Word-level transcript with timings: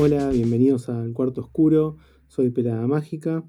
Hola, 0.00 0.30
bienvenidos 0.30 0.88
al 0.88 1.12
Cuarto 1.12 1.42
Oscuro. 1.42 1.98
Soy 2.26 2.48
Pelada 2.48 2.86
Mágica 2.86 3.44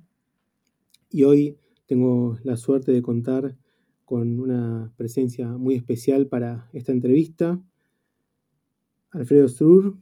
y 1.09 1.23
hoy 1.23 1.57
tengo 1.85 2.37
la 2.43 2.57
suerte 2.57 2.91
de 2.91 3.01
contar 3.01 3.55
con 4.03 4.41
una 4.41 4.91
presencia 4.97 5.47
muy 5.47 5.75
especial 5.75 6.27
para 6.27 6.69
esta 6.73 6.91
entrevista. 6.91 7.63
Alfredo 9.11 9.47
Strur, 9.47 9.95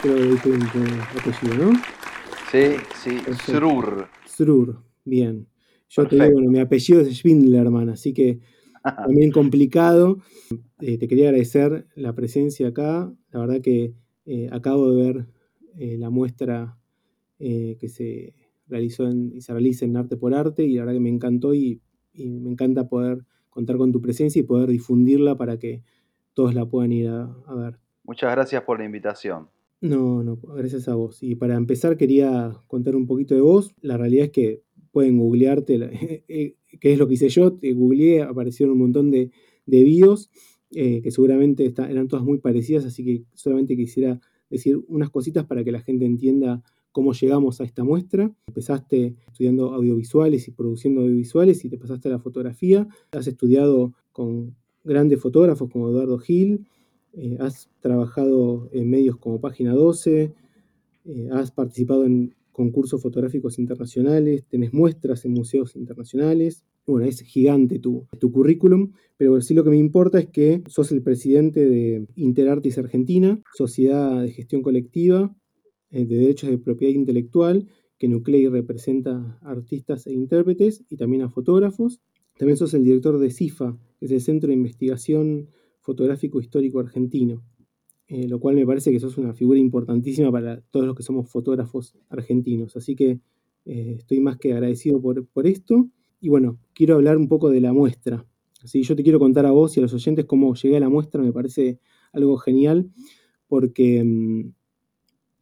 creo 0.00 0.16
que 0.16 0.22
dije 0.22 0.48
un 0.48 1.00
apellido, 1.20 1.70
¿no? 1.70 1.78
Sí, 2.50 2.76
sí, 3.02 3.18
Strur. 3.34 4.06
Strur, 4.26 4.82
bien. 5.04 5.48
Yo 5.90 6.08
te 6.08 6.16
digo, 6.16 6.32
bueno, 6.32 6.50
mi 6.50 6.60
apellido 6.60 7.02
es 7.02 7.14
Schwindlerman, 7.14 7.90
así 7.90 8.14
que 8.14 8.40
también 8.96 9.30
complicado. 9.30 10.18
Eh, 10.80 10.96
te 10.96 11.06
quería 11.08 11.26
agradecer 11.26 11.86
la 11.94 12.14
presencia 12.14 12.68
acá. 12.68 13.12
La 13.30 13.40
verdad 13.40 13.60
que 13.60 13.92
eh, 14.24 14.48
acabo 14.50 14.90
de 14.90 15.02
ver 15.02 15.26
eh, 15.78 15.96
la 15.98 16.10
muestra 16.10 16.78
que 17.38 17.88
se 17.88 18.34
realizó 18.68 19.10
y 19.10 19.40
se 19.40 19.52
realiza 19.52 19.84
en 19.84 19.96
Arte 19.96 20.16
por 20.16 20.32
Arte 20.32 20.64
y 20.64 20.74
la 20.74 20.82
verdad 20.82 20.94
que 20.94 21.00
me 21.00 21.08
encantó 21.08 21.54
y, 21.54 21.80
me 22.14 22.50
encanta 22.50 22.88
poder 22.88 23.24
contar 23.50 23.78
con 23.78 23.90
tu 23.90 24.00
presencia 24.00 24.38
y 24.38 24.42
poder 24.44 24.68
difundirla 24.68 25.36
para 25.36 25.58
que 25.58 25.82
todos 26.34 26.54
la 26.54 26.66
puedan 26.66 26.92
ir 26.92 27.08
a, 27.08 27.54
ver. 27.56 27.78
Muchas 28.04 28.30
gracias 28.30 28.62
por 28.62 28.78
la 28.78 28.84
invitación. 28.84 29.48
No, 29.80 30.22
no, 30.22 30.36
gracias 30.36 30.88
a 30.88 30.94
vos. 30.94 31.22
Y 31.22 31.34
para 31.34 31.56
empezar 31.56 31.96
quería 31.96 32.52
contar 32.68 32.94
un 32.94 33.06
poquito 33.06 33.34
de 33.34 33.40
vos. 33.40 33.74
La 33.80 33.96
realidad 33.96 34.26
es 34.26 34.30
que 34.30 34.62
pueden 34.92 35.18
googlearte, 35.18 36.24
qué 36.80 36.92
es 36.92 36.98
lo 36.98 37.08
que 37.08 37.14
hice 37.14 37.28
yo, 37.28 37.54
te 37.54 37.72
googleé, 37.72 38.22
aparecieron 38.22 38.74
un 38.74 38.82
montón 38.82 39.10
de, 39.10 39.32
de 39.66 39.82
bios 39.82 40.30
eh, 40.74 41.02
que 41.02 41.10
seguramente 41.10 41.72
eran 41.76 42.08
todas 42.08 42.24
muy 42.24 42.38
parecidas, 42.38 42.86
así 42.86 43.04
que 43.04 43.24
solamente 43.34 43.76
quisiera 43.76 44.20
decir 44.52 44.80
unas 44.88 45.10
cositas 45.10 45.44
para 45.46 45.64
que 45.64 45.72
la 45.72 45.80
gente 45.80 46.04
entienda 46.04 46.62
cómo 46.92 47.12
llegamos 47.14 47.60
a 47.60 47.64
esta 47.64 47.82
muestra. 47.82 48.30
Empezaste 48.46 49.16
estudiando 49.26 49.72
audiovisuales 49.72 50.46
y 50.46 50.52
produciendo 50.52 51.00
audiovisuales 51.00 51.64
y 51.64 51.68
te 51.68 51.78
pasaste 51.78 52.08
a 52.08 52.12
la 52.12 52.18
fotografía. 52.18 52.86
Has 53.12 53.26
estudiado 53.26 53.94
con 54.12 54.54
grandes 54.84 55.20
fotógrafos 55.20 55.70
como 55.70 55.88
Eduardo 55.88 56.18
Gil, 56.18 56.66
eh, 57.14 57.36
has 57.40 57.68
trabajado 57.80 58.68
en 58.72 58.90
medios 58.90 59.16
como 59.16 59.40
Página 59.40 59.72
12, 59.74 60.34
eh, 61.04 61.28
has 61.32 61.50
participado 61.50 62.04
en 62.04 62.34
concursos 62.52 63.00
fotográficos 63.02 63.58
internacionales, 63.58 64.44
tenés 64.48 64.72
muestras 64.72 65.24
en 65.24 65.32
museos 65.32 65.74
internacionales. 65.76 66.64
Bueno, 66.86 67.06
es 67.06 67.20
gigante 67.20 67.78
tu, 67.78 68.06
tu 68.18 68.32
currículum, 68.32 68.92
pero 69.16 69.40
sí 69.40 69.54
lo 69.54 69.62
que 69.62 69.70
me 69.70 69.76
importa 69.76 70.18
es 70.18 70.28
que 70.28 70.62
sos 70.68 70.90
el 70.90 71.02
presidente 71.02 71.68
de 71.68 72.06
Interartis 72.16 72.78
Argentina, 72.78 73.40
sociedad 73.54 74.22
de 74.22 74.30
gestión 74.30 74.62
colectiva 74.62 75.34
eh, 75.90 76.06
de 76.06 76.16
derechos 76.16 76.50
de 76.50 76.58
propiedad 76.58 76.94
intelectual, 76.94 77.68
que 77.98 78.08
nuclea 78.08 78.40
y 78.40 78.48
representa 78.48 79.38
a 79.42 79.50
artistas 79.50 80.06
e 80.06 80.12
intérpretes 80.12 80.82
y 80.88 80.96
también 80.96 81.22
a 81.22 81.30
fotógrafos. 81.30 82.00
También 82.36 82.56
sos 82.56 82.74
el 82.74 82.82
director 82.82 83.18
de 83.18 83.30
CIFA, 83.30 83.78
que 84.00 84.06
es 84.06 84.10
el 84.12 84.20
Centro 84.20 84.48
de 84.48 84.54
Investigación 84.54 85.48
Fotográfico 85.80 86.40
Histórico 86.40 86.80
Argentino. 86.80 87.44
Eh, 88.08 88.28
lo 88.28 88.40
cual 88.40 88.56
me 88.56 88.66
parece 88.66 88.90
que 88.90 89.00
sos 89.00 89.16
una 89.16 89.32
figura 89.32 89.58
importantísima 89.58 90.30
para 90.30 90.60
todos 90.70 90.84
los 90.84 90.96
que 90.96 91.02
somos 91.02 91.30
fotógrafos 91.30 91.94
argentinos. 92.08 92.76
Así 92.76 92.96
que 92.96 93.20
eh, 93.64 93.96
estoy 93.98 94.20
más 94.20 94.38
que 94.38 94.52
agradecido 94.52 95.00
por, 95.00 95.46
esto. 95.46 95.88
Y 96.22 96.30
bueno, 96.30 96.58
quiero 96.72 96.94
hablar 96.94 97.18
un 97.18 97.28
poco 97.28 97.50
de 97.50 97.60
la 97.60 97.74
muestra. 97.74 98.24
Así, 98.62 98.82
yo 98.82 98.96
te 98.96 99.02
quiero 99.02 99.18
contar 99.18 99.44
a 99.44 99.50
vos 99.50 99.76
y 99.76 99.80
a 99.80 99.82
los 99.82 99.92
oyentes 99.92 100.24
cómo 100.24 100.54
llegué 100.54 100.78
a 100.78 100.80
la 100.80 100.88
muestra, 100.88 101.20
me 101.20 101.32
parece 101.32 101.78
algo 102.14 102.38
genial, 102.38 102.90
porque 103.46 104.02
mm, 104.02 104.54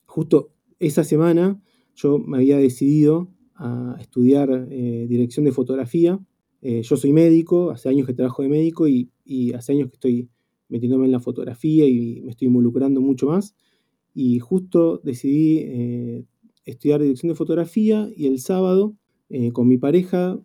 justo 0.06 0.52
esa 0.80 1.04
semana 1.04 1.62
yo 1.94 2.18
me 2.18 2.38
había 2.38 2.56
decidido 2.56 3.30
a 3.54 3.96
estudiar 4.00 4.66
eh, 4.70 5.06
dirección 5.08 5.44
de 5.44 5.52
fotografía. 5.52 6.18
yo 6.62 6.96
soy 6.96 7.12
médico, 7.12 7.70
hace 7.70 7.88
años 7.88 8.06
que 8.08 8.14
trabajo 8.14 8.42
de 8.42 8.48
médico 8.48 8.88
y 8.88 9.52
hace 9.54 9.72
años 9.72 9.88
que 9.88 9.94
estoy 9.94 10.30
metiéndome 10.70 11.04
en 11.04 11.12
la 11.12 11.20
fotografía 11.20 11.86
y 11.86 12.22
me 12.22 12.30
estoy 12.30 12.48
involucrando 12.48 13.02
mucho 13.02 13.26
más. 13.26 13.54
Y 14.14 14.38
justo 14.38 15.00
decidí 15.04 15.58
eh, 15.58 16.24
estudiar 16.64 17.02
dirección 17.02 17.28
de 17.28 17.34
fotografía 17.34 18.08
y 18.16 18.26
el 18.26 18.38
sábado 18.38 18.96
eh, 19.28 19.52
con 19.52 19.68
mi 19.68 19.76
pareja 19.76 20.40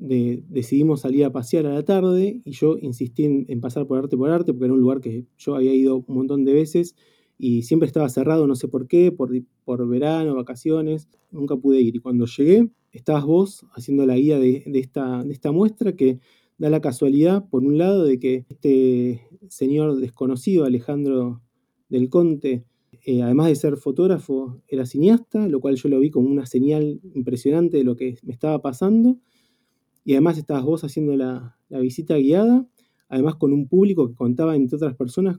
decidimos 0.00 1.00
salir 1.00 1.26
a 1.26 1.32
pasear 1.32 1.66
a 1.66 1.74
la 1.74 1.84
tarde 1.84 2.40
y 2.44 2.52
yo 2.52 2.78
insistí 2.80 3.24
en, 3.24 3.60
pasar 3.60 3.86
por 3.86 3.98
arte 3.98 4.16
por 4.16 4.30
arte 4.30 4.52
porque 4.52 4.64
era 4.64 4.74
un 4.74 4.80
lugar 4.80 5.00
que 5.00 5.26
yo 5.36 5.54
había 5.54 5.74
ido 5.74 6.04
un 6.06 6.14
montón 6.14 6.44
de 6.44 6.54
veces 6.54 6.94
y 7.36 7.62
siempre 7.62 7.86
estaba 7.86 8.08
cerrado, 8.08 8.46
no 8.46 8.54
sé 8.54 8.68
por 8.68 8.86
qué, 8.86 9.12
por, 9.12 9.30
por 9.64 9.86
verano, 9.88 10.34
vacaciones, 10.34 11.08
nunca 11.30 11.56
pude 11.56 11.80
ir. 11.80 11.96
Y 11.96 11.98
cuando 11.98 12.26
llegué, 12.26 12.68
estabas 12.92 13.24
vos 13.24 13.66
haciendo 13.72 14.04
la 14.06 14.16
guía 14.16 14.38
de, 14.38 14.62
esta, 14.74 15.22
de 15.22 15.32
esta 15.32 15.52
muestra 15.52 15.94
que 15.96 16.18
da 16.58 16.68
la 16.68 16.80
casualidad, 16.80 17.48
por 17.48 17.64
un 17.64 17.78
lado, 17.78 18.04
de 18.04 18.18
que 18.18 18.44
este 18.50 19.22
señor 19.48 19.96
desconocido, 19.96 20.64
Alejandro 20.64 21.40
del 21.88 22.10
Conte, 22.10 22.64
eh, 23.06 23.22
además 23.22 23.48
de 23.48 23.56
ser 23.56 23.76
fotógrafo, 23.78 24.60
era 24.68 24.84
cineasta, 24.84 25.48
lo 25.48 25.60
cual 25.60 25.76
yo 25.76 25.88
lo 25.88 25.98
vi 25.98 26.10
como 26.10 26.28
una 26.28 26.44
señal 26.44 27.00
impresionante 27.14 27.78
de 27.78 27.84
lo 27.84 27.96
que 27.96 28.18
me 28.22 28.32
estaba 28.32 28.60
pasando. 28.60 29.16
Y 30.04 30.12
además 30.12 30.38
estabas 30.38 30.64
vos 30.64 30.84
haciendo 30.84 31.16
la, 31.16 31.56
visita 31.68 32.16
guiada, 32.16 32.66
además 33.08 33.36
con 33.36 33.52
un 33.52 33.68
público 33.68 34.08
que 34.08 34.14
contaba, 34.14 34.56
entre 34.56 34.76
otras 34.76 34.96
personas, 34.96 35.38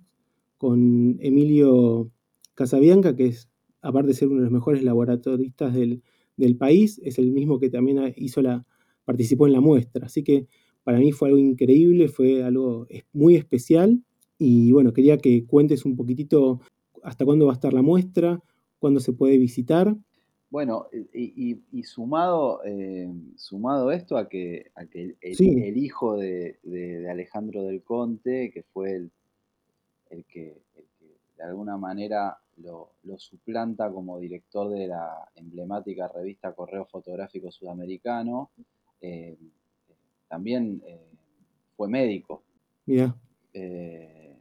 con 0.58 1.18
Emilio 1.20 2.12
Casabianca, 2.54 3.16
que 3.16 3.28
es, 3.28 3.50
aparte 3.82 4.10
de 4.10 4.14
ser 4.14 4.28
uno 4.28 4.38
de 4.38 4.44
los 4.44 4.52
mejores 4.52 4.84
laboratoristas 4.84 5.74
del, 5.74 6.04
del 6.38 6.56
país, 6.58 7.02
es 7.04 7.18
el 7.18 7.32
mismo 7.32 7.60
que 7.60 7.70
también 7.70 8.14
hizo 8.16 8.42
la, 8.42 8.66
participó 9.06 9.48
en 9.48 9.54
la 9.54 9.62
muestra. 9.62 10.06
Así 10.06 10.24
que 10.24 10.48
para 10.84 11.00
mí 11.00 11.12
fue 11.12 11.30
algo 11.30 11.40
increíble, 11.40 12.08
fue 12.08 12.44
algo 12.44 12.88
muy 13.14 13.36
especial 13.36 14.02
y 14.38 14.72
bueno, 14.72 14.94
quería 14.94 15.18
que 15.18 15.46
cuentes 15.46 15.86
un 15.86 15.96
poquitito 15.96 16.62
hasta 17.04 17.26
cuándo 17.26 17.46
va 17.46 17.54
a 17.54 17.56
estar 17.56 17.74
la 17.74 17.82
muestra, 17.82 18.42
cuándo 18.80 19.00
se 19.00 19.14
puede 19.14 19.38
visitar. 19.38 19.96
Bueno, 20.52 20.88
y, 21.14 21.84
sumado, 21.84 22.62
eh, 22.66 23.10
sumado 23.38 23.90
esto 23.94 24.18
a 24.18 24.28
que, 24.28 24.70
el, 24.92 25.78
hijo 25.78 26.18
de, 26.18 27.08
Alejandro 27.10 27.64
del 27.64 27.82
Conte, 27.84 28.52
que 28.52 28.64
fue 28.64 28.96
el, 30.10 30.26
que, 30.26 30.62
de 31.38 31.44
alguna 31.44 31.78
manera 31.78 32.38
lo, 32.58 32.92
suplanta 33.18 33.90
como 33.90 34.20
director 34.20 34.70
de 34.70 34.88
la 34.88 35.30
emblemática 35.36 36.10
revista 36.10 36.52
Correo 36.52 36.86
Fotográfico 36.86 37.50
Sudamericano, 37.50 38.52
eh, 39.00 39.38
también 40.28 40.82
eh, 40.86 41.12
fue 41.78 41.88
médico. 41.88 42.44
Mira. 42.86 43.16
Eh, 43.54 44.38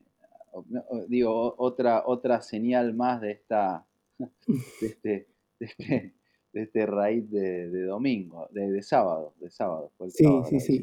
digo, 1.07 1.55
otra, 1.57 2.03
otra 2.05 2.43
señal 2.43 2.95
más 2.95 3.21
de 3.21 3.31
esta, 3.31 3.87
de 4.19 4.87
este, 4.87 5.30
este, 5.61 6.15
este, 6.53 6.87
raíz 6.87 7.31
de, 7.31 7.85
domingo, 7.85 8.49
de, 8.53 8.83
sábado, 8.83 9.35
de 9.41 9.51
sábado. 9.51 9.93
sí, 10.09 10.25
sí, 10.49 10.61
sí, 10.61 10.81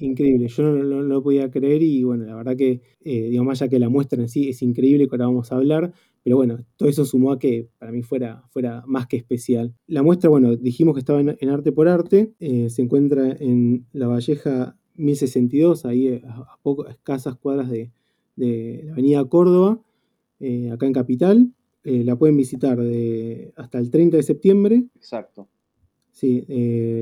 increíble. 0.00 0.48
Yo 0.48 0.62
no, 0.62 1.02
lo 1.02 1.22
podía 1.22 1.50
creer 1.50 1.82
y 1.82 2.04
bueno, 2.04 2.24
la 2.24 2.36
verdad 2.36 2.56
que, 2.56 2.82
eh, 3.00 3.28
digo, 3.30 3.44
más 3.44 3.60
allá 3.60 3.70
que 3.70 3.78
la 3.78 3.88
muestra 3.88 4.20
en 4.20 4.28
sí 4.28 4.50
es 4.50 4.62
increíble 4.62 5.08
que 5.08 5.14
ahora 5.14 5.26
vamos 5.26 5.50
a 5.50 5.56
hablar, 5.56 5.92
pero 6.22 6.36
bueno, 6.36 6.58
todo 6.76 6.88
eso 6.88 7.04
sumó 7.04 7.32
a 7.32 7.38
que 7.38 7.68
para 7.78 7.90
mí 7.90 8.02
fuera, 8.02 8.44
fuera 8.50 8.84
más 8.86 9.06
que 9.06 9.16
especial. 9.16 9.74
La 9.86 10.02
muestra, 10.02 10.30
bueno, 10.30 10.56
dijimos 10.56 10.94
que 10.94 11.00
estaba 11.00 11.20
en, 11.20 11.48
Arte 11.48 11.72
por 11.72 11.88
Arte, 11.88 12.34
eh, 12.38 12.70
se 12.70 12.82
encuentra 12.82 13.36
en 13.40 13.86
La 13.92 14.06
Valleja 14.06 14.76
1062, 14.96 15.84
ahí 15.84 16.20
a, 16.24 16.58
pocas 16.62 16.94
escasas 16.94 17.36
cuadras 17.36 17.70
de, 17.70 17.90
la 18.36 18.92
Avenida 18.92 19.24
Córdoba, 19.24 19.80
eh, 20.38 20.70
acá 20.70 20.86
en 20.86 20.92
Capital. 20.92 21.52
Eh, 21.84 22.04
la 22.04 22.16
pueden 22.16 22.36
visitar 22.36 22.78
de, 22.78 23.52
hasta 23.56 23.78
el 23.78 23.90
30 23.90 24.16
de 24.16 24.22
septiembre. 24.22 24.84
Exacto. 24.94 25.48
Sí, 26.12 26.44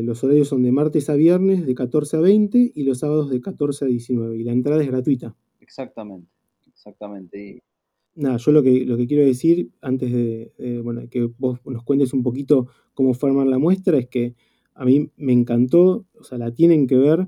los 0.05 0.23
horarios 0.23 0.49
son 0.49 0.63
de 0.63 0.73
martes 0.73 1.09
a 1.09 1.15
viernes 1.15 1.65
de 1.65 1.75
14 1.75 2.19
a 2.19 2.21
20 2.21 2.73
y 2.75 2.83
los 2.83 2.99
sábados 2.99 3.31
de 3.31 3.41
14 3.41 3.87
a 3.87 3.89
19 3.89 4.37
y 4.37 4.43
la 4.43 4.53
entrada 4.53 4.83
es 4.83 4.89
gratuita. 4.89 5.35
Exactamente, 5.59 6.31
exactamente 6.67 7.63
nada, 8.15 8.37
yo 8.39 8.53
lo 8.53 8.63
que, 8.63 8.85
lo 8.85 8.97
que 8.97 9.07
quiero 9.07 9.25
decir, 9.25 9.71
antes 9.81 10.13
de, 10.13 10.81
bueno, 10.83 11.03
que 11.09 11.31
vos 11.39 11.61
nos 11.65 11.83
cuentes 11.83 12.13
un 12.13 12.23
poquito 12.23 12.67
cómo 12.95 13.15
fue 13.15 13.31
armar 13.31 13.47
la 13.47 13.59
muestra, 13.59 13.99
es 13.99 14.09
que 14.09 14.35
a 14.77 14.85
mí 14.85 15.11
me 15.17 15.33
encantó, 15.33 16.07
o 16.19 16.25
sea, 16.25 16.39
la 16.39 16.53
tienen 16.53 16.87
que 16.87 16.97
ver. 16.97 17.27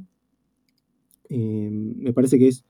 Eh, 1.30 1.70
me 1.70 2.12
parece 2.12 2.38
que 2.38 2.48
es, 2.48 2.64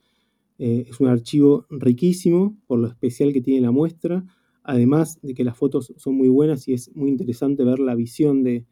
eh, 0.58 0.86
es 0.88 1.00
un 1.00 1.08
archivo 1.08 1.66
riquísimo 1.70 2.56
por 2.66 2.78
lo 2.78 2.88
especial 2.88 3.32
que 3.32 3.40
tiene 3.40 3.60
la 3.60 3.70
muestra, 3.70 4.24
además 4.68 5.18
de 5.22 5.34
que 5.34 5.44
las 5.44 5.56
fotos 5.56 5.92
son 5.96 6.14
muy 6.14 6.28
buenas 6.28 6.68
y 6.68 6.74
es 6.74 6.94
muy 6.94 7.10
interesante 7.10 7.64
ver 7.64 7.78
la 7.80 7.94
visión 7.94 8.44
de, 8.44 8.66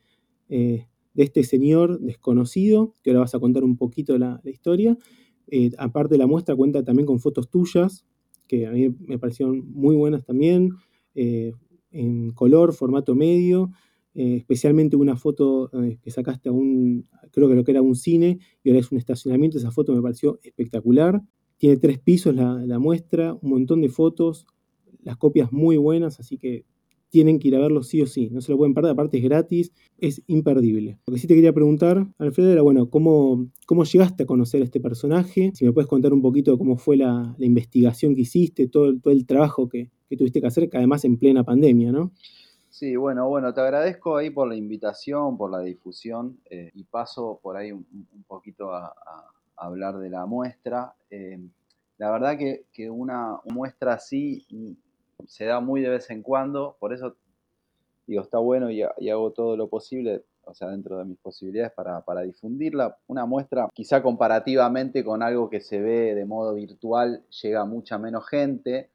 eh, 0.48 0.86
de 1.14 1.22
este 1.22 1.42
señor 1.42 1.98
desconocido, 2.00 2.94
que 3.02 3.10
ahora 3.10 3.20
vas 3.20 3.34
a 3.34 3.40
contar 3.40 3.64
un 3.64 3.76
poquito 3.76 4.16
la, 4.18 4.40
la 4.44 4.50
historia. 4.50 4.96
aparte 5.78 6.18
la 6.18 6.26
muestra 6.26 6.54
cuenta 6.54 6.84
también 6.84 7.06
con 7.06 7.18
fotos 7.18 7.48
tuyas, 7.48 8.04
que 8.46 8.66
a 8.66 8.72
mí 8.72 8.94
me 9.00 9.18
parecieron 9.18 9.64
muy 9.72 9.96
buenas 9.96 10.24
también. 10.24 10.70
Eh, 11.14 11.52
en 11.90 12.30
color, 12.32 12.74
formato 12.74 13.14
medio, 13.14 13.70
eh, 14.14 14.36
especialmente 14.36 14.96
una 14.96 15.16
foto 15.16 15.70
eh, 15.82 15.98
que 16.02 16.10
sacaste 16.10 16.50
a 16.50 16.52
un, 16.52 17.08
creo 17.32 17.48
que 17.48 17.54
lo 17.54 17.64
que 17.64 17.70
era 17.70 17.80
un 17.80 17.94
cine, 17.94 18.38
y 18.62 18.68
ahora 18.68 18.80
es 18.80 18.92
un 18.92 18.98
estacionamiento, 18.98 19.56
esa 19.56 19.70
foto 19.70 19.94
me 19.94 20.02
pareció 20.02 20.38
espectacular. 20.42 21.22
Tiene 21.56 21.78
tres 21.78 21.98
pisos 21.98 22.34
la 22.34 22.78
muestra, 22.78 23.32
un 23.40 23.48
montón 23.48 23.80
de 23.80 23.88
fotos, 23.88 24.46
las 25.06 25.16
copias 25.16 25.52
muy 25.52 25.76
buenas, 25.76 26.18
así 26.18 26.36
que 26.36 26.64
tienen 27.10 27.38
que 27.38 27.48
ir 27.48 27.56
a 27.56 27.60
verlo 27.60 27.82
sí 27.84 28.02
o 28.02 28.06
sí, 28.06 28.28
no 28.30 28.40
se 28.40 28.50
lo 28.50 28.58
pueden 28.58 28.74
perder, 28.74 28.90
aparte 28.90 29.18
es 29.18 29.24
gratis, 29.24 29.72
es 29.98 30.22
imperdible. 30.26 30.98
Lo 31.06 31.14
que 31.14 31.20
sí 31.20 31.28
te 31.28 31.34
quería 31.34 31.52
preguntar, 31.52 32.04
Alfredo, 32.18 32.50
era, 32.52 32.62
bueno, 32.62 32.90
¿cómo, 32.90 33.46
cómo 33.66 33.84
llegaste 33.84 34.24
a 34.24 34.26
conocer 34.26 34.62
este 34.62 34.80
personaje? 34.80 35.52
Si 35.54 35.64
me 35.64 35.72
puedes 35.72 35.88
contar 35.88 36.12
un 36.12 36.20
poquito 36.20 36.58
cómo 36.58 36.76
fue 36.76 36.96
la, 36.96 37.34
investigación 37.38 38.16
que 38.16 38.22
hiciste, 38.22 38.66
todo, 38.66 38.98
todo 38.98 39.12
el 39.12 39.24
trabajo 39.24 39.68
que, 39.68 39.90
tuviste 40.18 40.40
que 40.40 40.46
hacer, 40.48 40.68
que 40.68 40.76
además 40.76 41.04
en 41.04 41.16
plena 41.16 41.44
pandemia, 41.44 41.92
¿no? 41.92 42.10
Sí, 42.68 42.96
bueno, 42.96 43.28
bueno, 43.28 43.54
te 43.54 43.60
agradezco 43.60 44.16
ahí 44.16 44.30
por 44.30 44.48
la 44.48 44.56
invitación, 44.56 45.38
por 45.38 45.50
la 45.50 45.60
difusión 45.60 46.40
eh, 46.50 46.70
y 46.74 46.84
paso 46.84 47.38
por 47.42 47.56
ahí 47.56 47.72
un, 47.72 47.86
poquito 48.26 48.72
a, 48.72 48.92
hablar 49.56 49.98
de 49.98 50.10
la 50.10 50.26
muestra. 50.26 50.94
Eh, 51.08 51.38
la 51.96 52.10
verdad 52.10 52.36
que, 52.36 52.66
que 52.74 52.90
una 52.90 53.38
muestra 53.46 53.94
así 53.94 54.44
se 55.26 55.44
da 55.44 55.60
muy 55.60 55.80
de 55.80 55.90
vez 55.90 56.10
en 56.10 56.22
cuando, 56.22 56.76
por 56.78 56.92
eso 56.92 57.16
digo, 58.06 58.22
está 58.22 58.38
bueno 58.38 58.70
y, 58.70 58.82
hago 58.82 59.32
todo 59.32 59.56
lo 59.56 59.68
posible, 59.68 60.24
o 60.44 60.54
sea, 60.54 60.68
dentro 60.68 60.98
de 60.98 61.04
mis 61.04 61.18
posibilidades 61.18 61.72
para, 61.72 62.22
difundirla. 62.22 62.96
Una 63.08 63.26
muestra, 63.26 63.68
quizá 63.74 64.02
comparativamente 64.02 65.04
con 65.04 65.22
algo 65.22 65.50
que 65.50 65.60
se 65.60 65.80
ve 65.80 66.14
de 66.14 66.24
modo 66.24 66.54
virtual, 66.54 67.24
llega 67.42 67.64
mucha 67.64 67.98
menos 67.98 68.28
gente, 68.28 68.90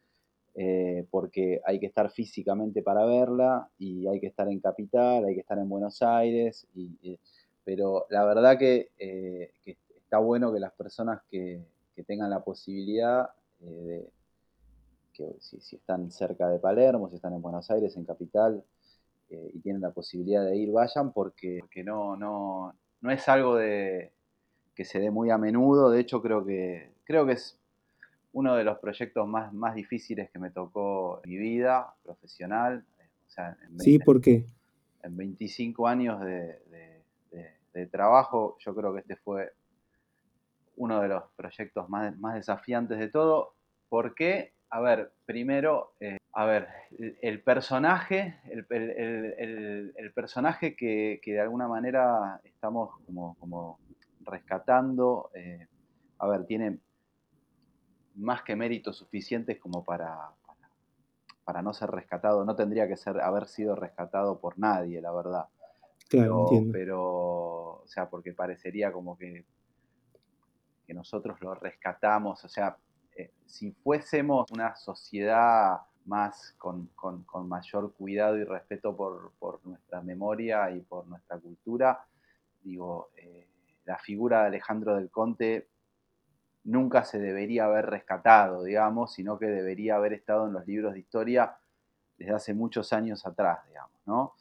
eh, 0.56 1.06
porque 1.09 1.62
hay 1.65 1.79
que 1.79 1.85
estar 1.85 2.09
físicamente 2.09 2.81
para 2.81 3.06
verla 3.06 3.69
y 3.77 4.07
hay 4.07 4.19
que 4.19 4.27
estar 4.27 4.47
en 4.50 4.59
Capital, 4.59 5.25
hay 5.25 5.33
que 5.33 5.41
estar 5.41 5.57
en 5.57 5.69
Buenos 5.69 6.01
Aires, 6.01 6.67
pero 7.63 8.06
la 8.09 8.25
verdad 8.25 8.57
que, 8.57 8.89
eh, 8.97 9.51
está 9.65 10.19
bueno 10.19 10.51
que 10.53 10.59
las 10.59 10.74
personas 10.74 11.21
que, 11.29 11.62
tengan 12.07 12.31
la 12.31 12.44
posibilidad 12.44 13.29
eh, 13.59 13.65
de 13.65 14.12
que 15.13 15.35
si, 15.39 15.75
están 15.75 16.11
cerca 16.11 16.49
de 16.49 16.59
Palermo, 16.59 17.09
si 17.09 17.15
están 17.15 17.33
en 17.33 17.41
Buenos 17.41 17.69
Aires, 17.71 17.95
en 17.95 18.05
Capital, 18.05 18.63
eh, 19.29 19.51
y 19.53 19.59
tienen 19.59 19.81
la 19.81 19.91
posibilidad 19.91 20.45
de 20.45 20.57
ir, 20.57 20.71
vayan, 20.71 21.13
porque, 21.13 21.61
no, 21.83 22.15
no, 22.15 22.73
no 23.01 23.11
es 23.11 23.27
algo 23.29 23.55
de, 23.55 24.11
que 24.75 24.85
se 24.85 24.99
dé 24.99 25.11
muy 25.11 25.29
a 25.29 25.37
menudo, 25.37 25.89
de 25.89 25.99
hecho 25.99 26.21
creo 26.21 26.45
que, 26.45 26.91
creo 27.03 27.25
que 27.25 27.33
es 27.33 27.57
uno 28.33 28.55
de 28.55 28.63
los 28.63 28.79
proyectos 28.79 29.27
más, 29.27 29.53
más 29.53 29.75
difíciles 29.75 30.29
que 30.31 30.39
me 30.39 30.51
tocó 30.51 31.21
en 31.23 31.29
mi 31.29 31.37
vida 31.37 31.93
profesional. 32.03 32.85
sí, 33.77 33.99
¿por 33.99 34.21
qué? 34.21 34.45
En 35.03 35.17
25 35.17 35.87
años 35.87 36.21
de, 36.21 36.59
trabajo, 37.89 38.57
yo 38.59 38.75
creo 38.75 38.93
que 38.93 38.99
este 38.99 39.15
fue 39.15 39.53
uno 40.75 41.01
de 41.01 41.07
los 41.07 41.23
proyectos 41.35 41.89
más, 41.89 42.17
más 42.17 42.35
desafiantes 42.35 42.99
de 42.99 43.07
todo. 43.07 43.55
¿Por 43.89 44.13
qué? 44.13 44.53
A 44.71 44.79
ver, 44.79 45.12
primero, 45.25 45.94
eh, 46.00 46.18
a 46.31 46.45
ver, 46.45 46.69
el, 47.21 47.44
personaje, 47.44 48.39
el, 48.50 50.12
personaje 50.15 50.77
que, 50.77 51.19
de 51.23 51.41
alguna 51.41 51.68
manera 51.68 52.39
estamos 52.45 52.91
como, 53.06 53.79
rescatando, 54.21 55.29
eh, 55.33 55.68
a 56.19 56.27
ver, 56.27 56.45
tiene 56.45 56.79
más 58.15 58.44
que 58.44 58.56
méritos 58.56 58.95
suficientes 58.95 59.59
como 59.59 59.83
para, 59.83 60.29
para, 61.44 61.62
no 61.62 61.74
ser 61.74 61.91
rescatado, 61.91 62.45
no 62.45 62.56
tendría 62.56 62.88
que 62.88 62.95
ser, 62.95 63.19
haber 63.19 63.47
sido 63.47 63.75
rescatado 63.75 64.39
por 64.39 64.57
nadie, 64.57 65.01
la 65.01 65.12
verdad. 65.12 65.47
Claro, 66.07 66.45
pero, 66.50 66.71
pero, 66.71 67.01
o 67.81 67.88
sea, 67.88 68.09
porque 68.09 68.31
parecería 68.31 68.94
como 68.94 69.17
que, 69.17 69.44
que 70.88 70.94
nosotros 70.94 71.41
lo 71.41 71.56
rescatamos, 71.56 72.41
o 72.45 72.47
sea, 72.47 72.77
eh, 73.15 73.31
si 73.45 73.71
fuésemos 73.71 74.49
una 74.51 74.75
sociedad 74.75 75.81
más 76.05 76.55
con, 76.57 76.89
mayor 77.47 77.93
cuidado 77.93 78.37
y 78.37 78.43
respeto 78.43 78.95
por, 78.95 79.59
nuestra 79.65 80.01
memoria 80.01 80.71
y 80.71 80.81
por 80.81 81.07
nuestra 81.07 81.37
cultura, 81.37 82.05
digo, 82.63 83.09
eh, 83.17 83.47
la 83.85 83.97
figura 83.97 84.41
de 84.41 84.47
Alejandro 84.47 84.95
del 84.95 85.09
Conte 85.09 85.67
nunca 86.63 87.03
se 87.03 87.19
debería 87.19 87.65
haber 87.65 87.87
rescatado, 87.87 88.63
digamos, 88.63 89.13
sino 89.13 89.37
que 89.39 89.47
debería 89.47 89.95
haber 89.95 90.13
estado 90.13 90.47
en 90.47 90.53
los 90.53 90.67
libros 90.67 90.93
de 90.93 90.99
historia 90.99 91.55
desde 92.17 92.33
hace 92.33 92.53
muchos 92.53 92.93
años 92.93 93.25
atrás, 93.25 93.59
digamos, 93.67 93.99
¿no? 94.05 94.33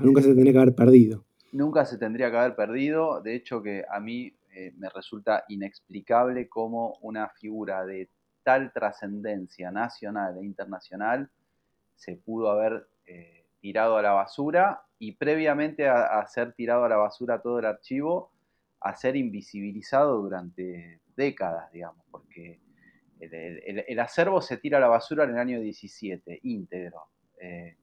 nunca 0.00 0.20
se 0.22 0.28
tendría 0.28 0.52
que 0.52 0.58
haber 0.58 0.74
perdido. 0.74 1.24
Nunca 1.52 1.84
se 1.84 1.98
tendría 1.98 2.30
que 2.30 2.36
haber 2.36 2.54
perdido, 2.54 3.20
de 3.20 3.34
hecho 3.34 3.62
que 3.62 3.84
a 3.90 3.98
mí 3.98 4.34
eh, 4.52 4.72
me 4.76 4.88
resulta 4.88 5.44
inexplicable 5.48 6.48
cómo 6.48 6.98
una 7.02 7.28
figura 7.28 7.84
de 7.84 8.10
tal 8.42 8.72
trascendencia 8.72 9.70
nacional 9.70 10.38
e 10.38 10.44
internacional 10.44 11.30
se 11.94 12.16
pudo 12.16 12.50
haber 12.50 12.88
eh, 13.06 13.46
tirado 13.60 13.96
a 13.96 14.02
la 14.02 14.12
basura 14.12 14.82
y 14.98 15.12
previamente 15.12 15.88
a, 15.88 16.26
ser 16.26 16.52
tirado 16.54 16.84
a 16.84 16.88
la 16.88 16.96
basura 16.96 17.40
todo 17.40 17.58
el 17.58 17.66
archivo, 17.66 18.32
a 18.80 18.94
ser 18.94 19.16
invisibilizado 19.16 20.20
durante 20.20 21.00
décadas, 21.16 21.70
digamos, 21.72 22.04
porque 22.10 22.60
el, 23.20 23.98
acervo 24.00 24.40
se 24.40 24.56
tira 24.56 24.78
a 24.78 24.80
la 24.80 24.88
basura 24.88 25.24
en 25.24 25.30
el 25.30 25.38
año 25.38 25.60
17, 25.60 26.40
íntegro. 26.42 27.04
Eh, 27.38 27.76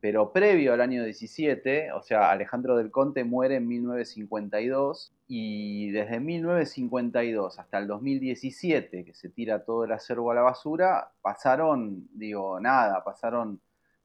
pero 0.00 0.32
previo 0.32 0.72
al 0.72 0.80
año 0.80 1.04
17, 1.04 1.92
o 1.92 2.02
sea, 2.02 2.30
Alejandro 2.30 2.76
del 2.76 2.90
Conte 2.90 3.24
muere 3.24 3.56
en 3.56 3.66
1952 3.66 5.12
y 5.28 5.90
desde 5.90 6.20
1952 6.20 7.58
hasta 7.58 7.78
el 7.78 7.86
2017, 7.86 9.04
que 9.04 9.14
se 9.14 9.28
tira 9.28 9.64
todo 9.64 9.84
el 9.84 9.92
acervo 9.92 10.30
a 10.30 10.34
la 10.34 10.40
basura, 10.42 11.12
pasaron, 11.20 12.08
digo, 12.14 12.58
nada, 12.60 13.04
pasaron 13.04 13.60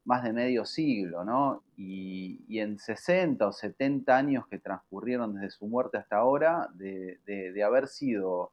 más 0.05 0.23
de 0.23 0.33
medio 0.33 0.65
siglo, 0.65 1.23
¿no? 1.23 1.63
Y, 1.77 2.59
en 2.59 2.77
60 2.77 3.47
o 3.47 3.51
70 3.53 4.15
años 4.15 4.47
que 4.47 4.59
transcurrieron 4.59 5.33
desde 5.35 5.51
su 5.51 5.65
muerte 5.67 5.97
hasta 5.97 6.17
ahora, 6.17 6.69
de, 6.73 7.19
de 7.25 7.63
haber 7.63 7.87
sido 7.87 8.51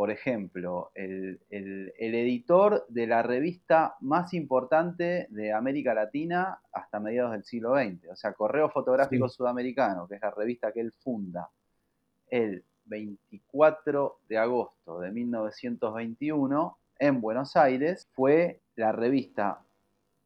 por 0.00 0.10
ejemplo, 0.10 0.92
el, 0.94 1.42
editor 1.50 2.86
de 2.88 3.06
la 3.06 3.22
revista 3.22 3.96
más 4.00 4.32
importante 4.32 5.26
de 5.28 5.52
América 5.52 5.92
Latina 5.92 6.58
hasta 6.72 7.00
mediados 7.00 7.32
del 7.32 7.44
siglo 7.44 7.74
XX, 7.74 8.08
o 8.10 8.16
sea, 8.16 8.32
Correo 8.32 8.70
Fotográfico 8.70 9.28
Sudamericano, 9.28 10.08
que 10.08 10.14
es 10.14 10.22
la 10.22 10.30
revista 10.30 10.72
que 10.72 10.80
él 10.80 10.94
funda 11.04 11.50
el 12.30 12.64
24 12.86 14.20
de 14.28 14.38
agosto 14.38 15.00
de 15.00 15.10
1921 15.10 16.78
en 16.98 17.20
Buenos 17.20 17.56
Aires, 17.56 18.08
fue 18.12 18.60
la 18.76 18.92
revista 18.92 19.60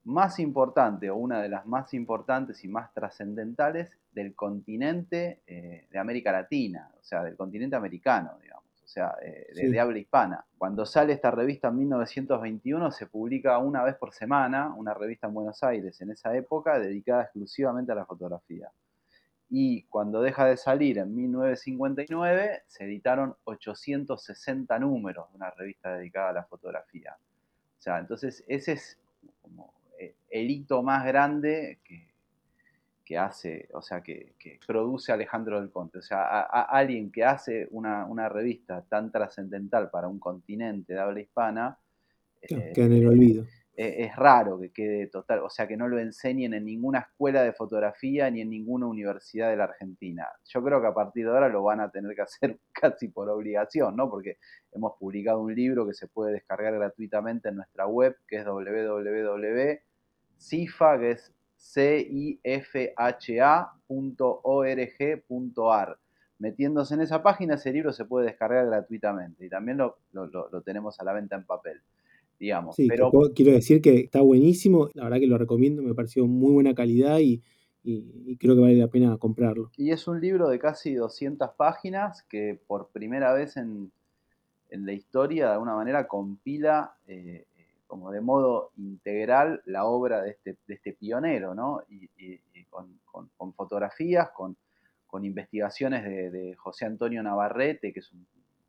más 0.05 0.39
importante 0.39 1.11
o 1.11 1.17
una 1.17 1.41
de 1.41 1.49
las 1.49 1.67
más 1.67 1.95
importantes 1.95 2.65
y 2.65 2.69
más 2.69 2.93
trascendentales 2.93 3.91
del 4.13 4.35
continente 4.35 5.41
eh, 5.47 5.87
de 5.91 5.99
América 5.99 6.33
Latina, 6.33 6.91
o 7.01 7.03
sea, 7.03 7.23
del 7.23 7.37
continente 7.37 7.77
americano, 7.77 8.39
digamos 8.41 8.65
o 8.85 8.89
sea, 8.89 9.17
eh, 9.23 9.47
de, 9.55 9.81
habla 9.81 9.99
hispana. 9.99 10.45
Cuando 10.59 10.85
sale 10.85 11.15
esta 11.15 11.31
revista 11.31 11.69
en 11.69 11.79
1921 11.79 12.91
se 12.91 13.07
publica 13.07 13.59
una 13.59 13.83
vez 13.83 13.97
por 13.97 14.13
semana, 14.13 14.75
una 14.75 14.93
revista 14.93 15.27
en 15.27 15.35
Buenos 15.35 15.63
Aires 15.65 16.01
en 16.03 16.11
esa 16.11 16.37
época 16.37 16.79
dedicada 16.79 17.23
exclusivamente 17.23 17.93
a 17.93 17.95
la 17.95 18.05
fotografía. 18.05 18.71
Y 19.57 19.85
cuando 19.85 20.21
deja 20.21 20.47
de 20.47 20.57
salir 20.57 20.99
en 20.99 21.15
1959 21.15 22.63
se 22.67 22.87
editaron 22.87 23.37
860 23.45 24.77
números 24.81 25.31
de 25.31 25.37
una 25.37 25.51
revista 25.53 25.97
dedicada 25.97 26.31
a 26.31 26.33
la 26.33 26.43
fotografía. 26.43 27.17
O 27.79 27.81
sea, 27.81 28.01
entonces 28.01 28.43
ese 28.49 28.73
es 28.73 28.99
como 29.41 29.73
eh, 29.97 30.17
el 30.29 30.51
hito 30.51 30.83
más 30.83 31.07
grande 31.07 31.79
que, 31.85 32.09
que 33.05 33.17
hace, 33.17 33.69
o 33.75 33.81
sea, 33.81 34.01
que, 34.03 34.35
produce 34.67 35.13
Alejandro 35.13 35.61
del 35.61 35.71
Conte. 35.71 35.99
O 35.99 36.03
sea, 36.03 36.41
alguien 36.41 37.13
que 37.13 37.23
hace 37.23 37.69
una, 37.71 38.29
revista 38.29 38.83
tan 38.83 39.13
trascendental 39.13 39.89
para 39.89 40.09
un 40.09 40.19
continente 40.19 40.95
de 40.95 40.99
habla 40.99 41.21
hispana. 41.21 41.79
que 42.43 42.73
en 42.75 42.93
el 42.93 43.07
olvido. 43.07 43.47
Eh, 43.76 44.04
es 44.04 44.14
raro 44.14 44.61
que 44.61 44.71
quede 44.71 45.09
total, 45.09 45.40
o 45.40 45.50
sea, 45.50 45.66
que 45.66 45.76
no 45.76 45.88
lo 45.88 45.99
enseñen 45.99 46.54
en 46.54 46.64
ninguna 46.64 47.00
escuela 47.00 47.43
de 47.43 47.52
fotografía 47.52 48.31
ni 48.31 48.40
en 48.40 48.50
ninguna 48.50 48.87
universidad 48.87 49.50
de 49.50 49.57
la 49.57 49.64
Argentina. 49.64 50.28
Yo 50.45 50.62
creo 50.62 50.81
que 50.81 50.87
a 50.87 50.95
partir 50.95 51.25
de 51.25 51.33
ahora 51.33 51.49
lo 51.49 51.64
van 51.64 51.81
a 51.81 51.90
tener 51.90 52.14
que 52.14 52.23
hacer 52.23 52.61
casi 52.73 53.09
por 53.09 53.28
obligación, 53.28 53.97
¿no? 53.97 54.09
Porque 54.09 54.38
hemos 54.73 54.97
publicado 54.97 55.40
un 55.40 55.52
libro 55.54 55.87
que 55.87 55.95
se 55.95 56.07
puede 56.07 56.33
descargar 56.33 56.73
gratuitamente 56.75 57.49
en 57.49 57.57
nuestra 57.57 57.87
web, 57.87 58.16
que 58.28 58.37
es 58.37 58.47
www.cifa, 58.47 59.78
que 61.00 61.11
es 61.11 61.35
cifha.org.ar. 61.57 62.78
Metiéndose 66.38 66.95
en 66.95 67.00
esa 67.00 67.23
página, 67.23 67.54
ese 67.54 67.73
libro 67.73 67.93
se 67.93 68.04
puede 68.04 68.26
descargar 68.26 68.66
gratuitamente 68.66 69.47
y 69.47 69.49
también 69.49 69.78
lo, 69.78 69.97
tenemos 70.64 71.00
a 71.00 71.04
la 71.04 71.12
venta 71.12 71.37
en 71.37 71.45
papel. 71.45 71.81
Digamos. 72.45 72.77
Sí, 72.77 72.87
pero, 72.89 73.11
quiero 73.35 73.53
decir 73.53 73.81
que 73.81 74.01
está 74.01 74.21
buenísimo, 74.21 74.89
la 74.95 75.05
verdad 75.05 75.19
que 75.19 75.27
lo 75.27 75.39
recomiendo, 75.39 75.83
me 75.83 75.95
pareció 75.95 76.27
muy 76.27 76.53
buena 76.53 76.75
calidad 76.75 77.19
y, 77.19 77.43
creo 78.39 78.55
que 78.55 78.61
vale 78.61 78.77
la 78.77 78.89
pena 78.89 79.17
comprarlo. 79.19 79.71
Y 79.77 79.91
es 79.91 80.09
un 80.09 80.21
libro 80.21 80.49
de 80.49 80.59
casi 80.59 80.95
200 80.95 81.51
páginas 81.57 82.23
que 82.23 82.59
por 82.67 82.89
primera 82.89 83.35
vez 83.35 83.57
en, 83.57 83.93
la 84.71 84.93
historia 84.93 85.47
de 85.47 85.53
alguna 85.53 85.77
manera 85.77 86.09
compila 86.09 86.97
eh, 87.07 87.45
como 87.87 88.11
de 88.11 88.21
modo 88.21 88.73
integral 88.77 89.63
la 89.67 89.85
obra 89.85 90.21
de 90.23 90.31
este, 90.31 90.57
este 90.67 90.95
pionero, 90.95 91.55
¿no? 91.55 91.83
Y, 91.89 92.09
con, 92.69 93.53
fotografías, 93.53 94.31
con, 94.31 94.57
investigaciones 95.23 96.03
de, 96.03 96.57
José 96.57 96.87
Antonio 96.87 97.23
Navarrete, 97.23 97.93
que 97.93 98.01
es 98.01 98.13
un 98.13 98.27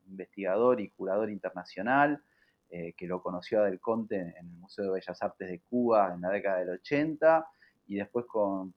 investigador 0.07 0.79
y 0.79 0.89
curador 0.89 1.31
internacional, 1.31 2.21
eh, 2.69 2.93
que 2.93 3.07
lo 3.07 3.21
conoció 3.21 3.61
a 3.61 3.65
Del 3.65 3.79
Conte 3.79 4.15
en 4.15 4.35
el 4.35 4.45
Museo 4.45 4.85
de 4.85 4.91
Bellas 4.91 5.21
Artes 5.21 5.49
de 5.49 5.59
Cuba 5.61 6.13
en 6.13 6.21
la 6.21 6.29
década 6.29 6.59
del 6.59 6.69
80, 6.69 7.45
y 7.87 7.95
después 7.95 8.25
con, 8.25 8.73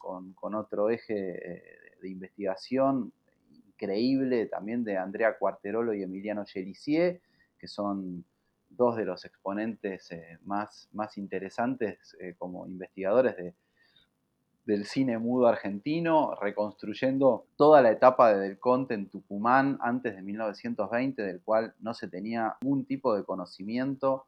otro 0.55 0.91
eje 0.91 1.55
eh, 1.55 1.63
de 2.03 2.09
investigación 2.11 3.13
increíble 3.51 4.47
también 4.47 4.85
de 4.85 4.99
Andrea 4.99 5.39
Cuarterolo 5.39 5.95
y 5.95 6.03
Emiliano 6.03 6.45
Gelisier, 6.45 7.21
que 7.59 7.69
son 7.69 8.25
dos 8.69 8.97
de 8.97 9.05
los 9.05 9.25
exponentes 9.25 10.11
eh, 10.11 10.39
más, 10.45 10.89
más 10.93 11.17
interesantes 11.17 12.17
como 12.39 12.67
investigadores 12.67 13.37
de, 13.37 13.55
del 14.69 14.85
cine 14.85 15.17
mudo 15.17 15.47
argentino, 15.47 16.35
reconstruyendo 16.39 17.47
toda 17.57 17.81
la 17.81 17.91
etapa 17.91 18.35
de 18.35 18.41
Del 18.41 18.59
Conte 18.59 18.93
en 18.93 19.09
Tucumán 19.09 19.79
antes 19.81 20.15
de 20.15 20.21
1920, 20.21 21.23
del 21.23 21.41
cual 21.41 21.73
no 21.81 21.95
se 21.95 22.07
tenía 22.07 22.55
ningún 22.61 22.85
tipo 22.85 23.17
de 23.17 23.25
conocimiento. 23.25 24.27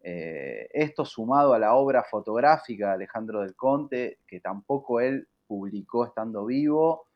Eh, 0.00 0.68
esto 0.72 1.04
sumado 1.04 1.52
a 1.52 1.58
la 1.58 1.74
obra 1.74 2.04
fotográfica 2.04 2.86
de 2.86 2.92
Alejandro 2.92 3.40
Del 3.40 3.56
Conte, 3.56 4.18
que 4.24 4.38
tampoco 4.38 5.00
él 5.00 5.26
publicó 5.48 6.06
estando 6.06 6.46
vivo, 6.46 7.08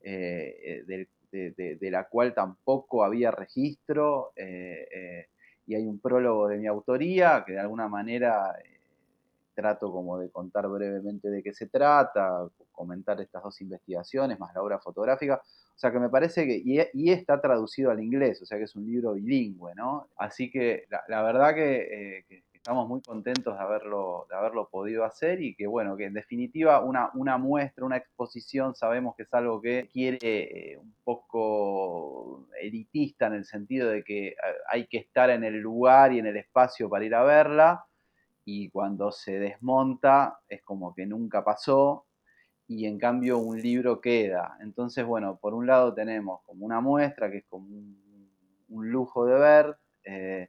eh, 0.00 0.82
de, 0.86 1.90
la 1.90 2.04
cual 2.04 2.32
tampoco 2.32 3.04
había 3.04 3.32
registro, 3.32 4.32
eh, 4.34 5.26
y 5.66 5.74
hay 5.74 5.86
un 5.86 5.98
prólogo 5.98 6.48
de 6.48 6.56
mi 6.56 6.68
autoría 6.68 7.44
que 7.46 7.52
de 7.52 7.60
alguna 7.60 7.86
manera 7.86 8.56
trato 9.54 9.90
como 9.92 10.18
de 10.18 10.30
contar 10.30 10.68
brevemente 10.68 11.30
de 11.30 11.42
qué 11.42 11.52
se 11.54 11.68
trata, 11.68 12.48
comentar 12.72 13.20
estas 13.20 13.42
dos 13.42 13.60
investigaciones, 13.60 14.38
más 14.38 14.54
la 14.54 14.62
obra 14.62 14.78
fotográfica. 14.78 15.40
O 15.42 15.78
sea 15.78 15.90
que 15.90 15.98
me 15.98 16.08
parece 16.08 16.46
que, 16.46 16.60
y, 16.64 17.10
está 17.10 17.40
traducido 17.40 17.90
al 17.90 18.02
inglés, 18.02 18.42
o 18.42 18.46
sea 18.46 18.58
que 18.58 18.64
es 18.64 18.76
un 18.76 18.86
libro 18.86 19.14
bilingüe, 19.14 19.74
¿no? 19.74 20.08
Así 20.16 20.50
que 20.50 20.84
la, 21.08 21.22
verdad 21.22 21.54
que, 21.54 22.24
eh, 22.28 22.44
estamos 22.64 22.88
muy 22.88 23.02
contentos 23.02 23.58
de 23.58 23.62
haberlo, 23.62 24.26
de 24.30 24.36
haberlo 24.36 24.68
podido 24.70 25.04
hacer 25.04 25.42
y 25.42 25.54
que, 25.54 25.66
bueno, 25.66 25.98
que 25.98 26.06
en 26.06 26.14
definitiva 26.14 26.80
una, 26.80 27.10
una 27.14 27.36
muestra, 27.36 27.84
una 27.84 27.98
exposición, 27.98 28.74
sabemos 28.74 29.14
que 29.16 29.24
es 29.24 29.34
algo 29.34 29.60
que 29.60 29.88
quiere 29.92 30.18
eh, 30.22 30.78
un 30.78 30.94
poco 31.04 32.48
elitista 32.58 33.26
en 33.26 33.34
el 33.34 33.44
sentido 33.44 33.90
de 33.90 34.02
que 34.02 34.28
eh, 34.28 34.36
hay 34.70 34.86
que 34.86 34.96
estar 34.96 35.28
en 35.28 35.44
el 35.44 35.58
lugar 35.58 36.12
y 36.12 36.20
en 36.20 36.26
el 36.26 36.38
espacio 36.38 36.88
para 36.88 37.04
ir 37.04 37.14
a 37.14 37.22
verla 37.22 37.84
y 38.44 38.70
cuando 38.70 39.10
se 39.10 39.38
desmonta 39.38 40.40
es 40.48 40.62
como 40.62 40.94
que 40.94 41.06
nunca 41.06 41.44
pasó 41.44 42.06
y 42.66 42.86
en 42.86 42.98
cambio 42.98 43.38
un 43.38 43.60
libro 43.60 44.00
queda. 44.00 44.56
Entonces, 44.60 45.04
bueno, 45.04 45.38
por 45.40 45.54
un 45.54 45.66
lado 45.66 45.94
tenemos 45.94 46.42
como 46.44 46.64
una 46.64 46.80
muestra 46.80 47.30
que 47.30 47.38
es 47.38 47.46
como 47.46 47.66
un, 47.66 47.94
lujo 48.68 49.24
de 49.24 49.38
ver, 49.38 49.76
eh, 50.04 50.48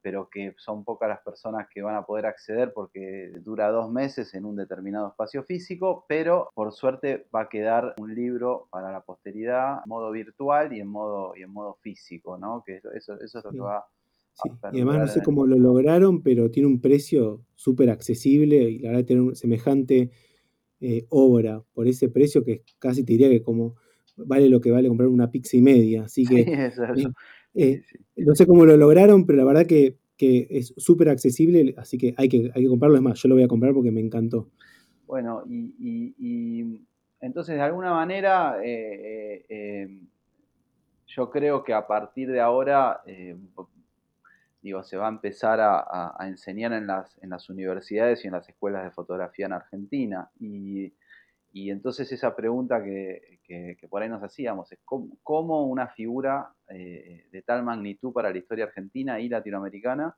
pero 0.00 0.30
que 0.30 0.54
son 0.56 0.84
pocas 0.84 1.08
las 1.08 1.20
personas 1.20 1.68
que 1.68 1.82
van 1.82 1.96
a 1.96 2.06
poder 2.06 2.26
acceder 2.26 2.72
porque 2.72 3.32
dura 3.40 3.70
dos 3.70 3.90
meses 3.90 4.32
en 4.34 4.44
un 4.44 4.56
determinado 4.56 5.08
espacio 5.08 5.42
físico, 5.42 6.06
pero 6.08 6.50
por 6.54 6.72
suerte 6.72 7.26
va 7.34 7.42
a 7.42 7.48
quedar 7.48 7.94
un 7.98 8.14
libro 8.14 8.68
para 8.70 8.92
la 8.92 9.02
posteridad 9.02 9.80
en 9.84 9.88
modo 9.88 10.10
virtual 10.10 10.72
y 10.72 10.80
en 10.80 10.88
modo, 10.88 11.36
y 11.36 11.42
en 11.42 11.52
modo 11.52 11.74
físico, 11.82 12.38
¿no? 12.38 12.62
Que 12.64 12.76
eso, 12.76 12.92
eso, 12.92 13.18
es 13.20 13.44
lo 13.44 13.50
que 13.50 13.60
va 13.60 13.86
Sí, 14.42 14.50
y 14.72 14.76
además 14.76 14.98
no 14.98 15.06
sé 15.08 15.22
cómo 15.22 15.46
lo 15.46 15.56
lograron, 15.56 16.22
pero 16.22 16.50
tiene 16.50 16.66
un 16.66 16.80
precio 16.80 17.42
súper 17.54 17.88
accesible 17.88 18.70
y 18.70 18.80
la 18.80 18.90
verdad 18.90 19.06
tener 19.06 19.34
semejante 19.34 20.10
eh, 20.78 21.06
obra 21.08 21.62
por 21.72 21.88
ese 21.88 22.10
precio 22.10 22.44
que 22.44 22.62
casi 22.78 23.02
te 23.02 23.14
diría 23.14 23.30
que 23.30 23.42
como 23.42 23.76
vale 24.14 24.50
lo 24.50 24.60
que 24.60 24.70
vale 24.70 24.88
comprar 24.88 25.08
una 25.08 25.30
pizza 25.30 25.56
y 25.56 25.62
media. 25.62 26.04
Así 26.04 26.24
que 26.26 26.40
eh, 26.42 26.72
eh, 27.54 27.82
no 28.16 28.34
sé 28.34 28.46
cómo 28.46 28.66
lo 28.66 28.76
lograron, 28.76 29.24
pero 29.24 29.38
la 29.38 29.44
verdad 29.44 29.66
que, 29.66 29.96
es 30.18 30.74
súper 30.76 31.08
accesible, 31.10 31.74
así 31.76 31.98
que 31.98 32.14
hay, 32.16 32.28
que 32.28 32.50
hay 32.54 32.62
que 32.62 32.68
comprarlo. 32.68 32.96
Es 32.96 33.02
más, 33.02 33.22
yo 33.22 33.28
lo 33.30 33.36
voy 33.36 33.44
a 33.44 33.48
comprar 33.48 33.72
porque 33.72 33.90
me 33.90 34.00
encantó. 34.00 34.50
Bueno, 35.06 35.42
y, 35.48 36.82
entonces 37.20 37.54
de 37.54 37.62
alguna 37.62 37.92
manera 37.92 38.56
yo 41.06 41.30
creo 41.30 41.64
que 41.64 41.72
a 41.72 41.86
partir 41.86 42.30
de 42.30 42.40
ahora 42.40 43.02
se 44.82 44.96
va 44.96 45.06
a 45.06 45.10
empezar 45.10 45.60
a, 45.60 46.16
enseñar 46.26 46.72
en 46.72 46.86
las, 46.86 47.16
en 47.22 47.30
las, 47.30 47.48
universidades 47.48 48.24
y 48.24 48.28
en 48.28 48.34
las 48.34 48.48
escuelas 48.48 48.84
de 48.84 48.90
fotografía 48.90 49.46
en 49.46 49.52
Argentina. 49.52 50.30
Y, 50.38 50.92
entonces 51.70 52.12
esa 52.12 52.36
pregunta 52.36 52.84
que, 52.84 53.38
por 53.88 54.02
ahí 54.02 54.08
nos 54.08 54.22
hacíamos 54.22 54.70
es 54.72 54.78
cómo, 54.84 55.66
una 55.66 55.88
figura 55.88 56.52
eh, 56.68 57.26
de 57.32 57.42
tal 57.42 57.62
magnitud 57.62 58.12
para 58.12 58.30
la 58.30 58.38
historia 58.38 58.66
argentina 58.66 59.18
y 59.20 59.28
latinoamericana 59.28 60.14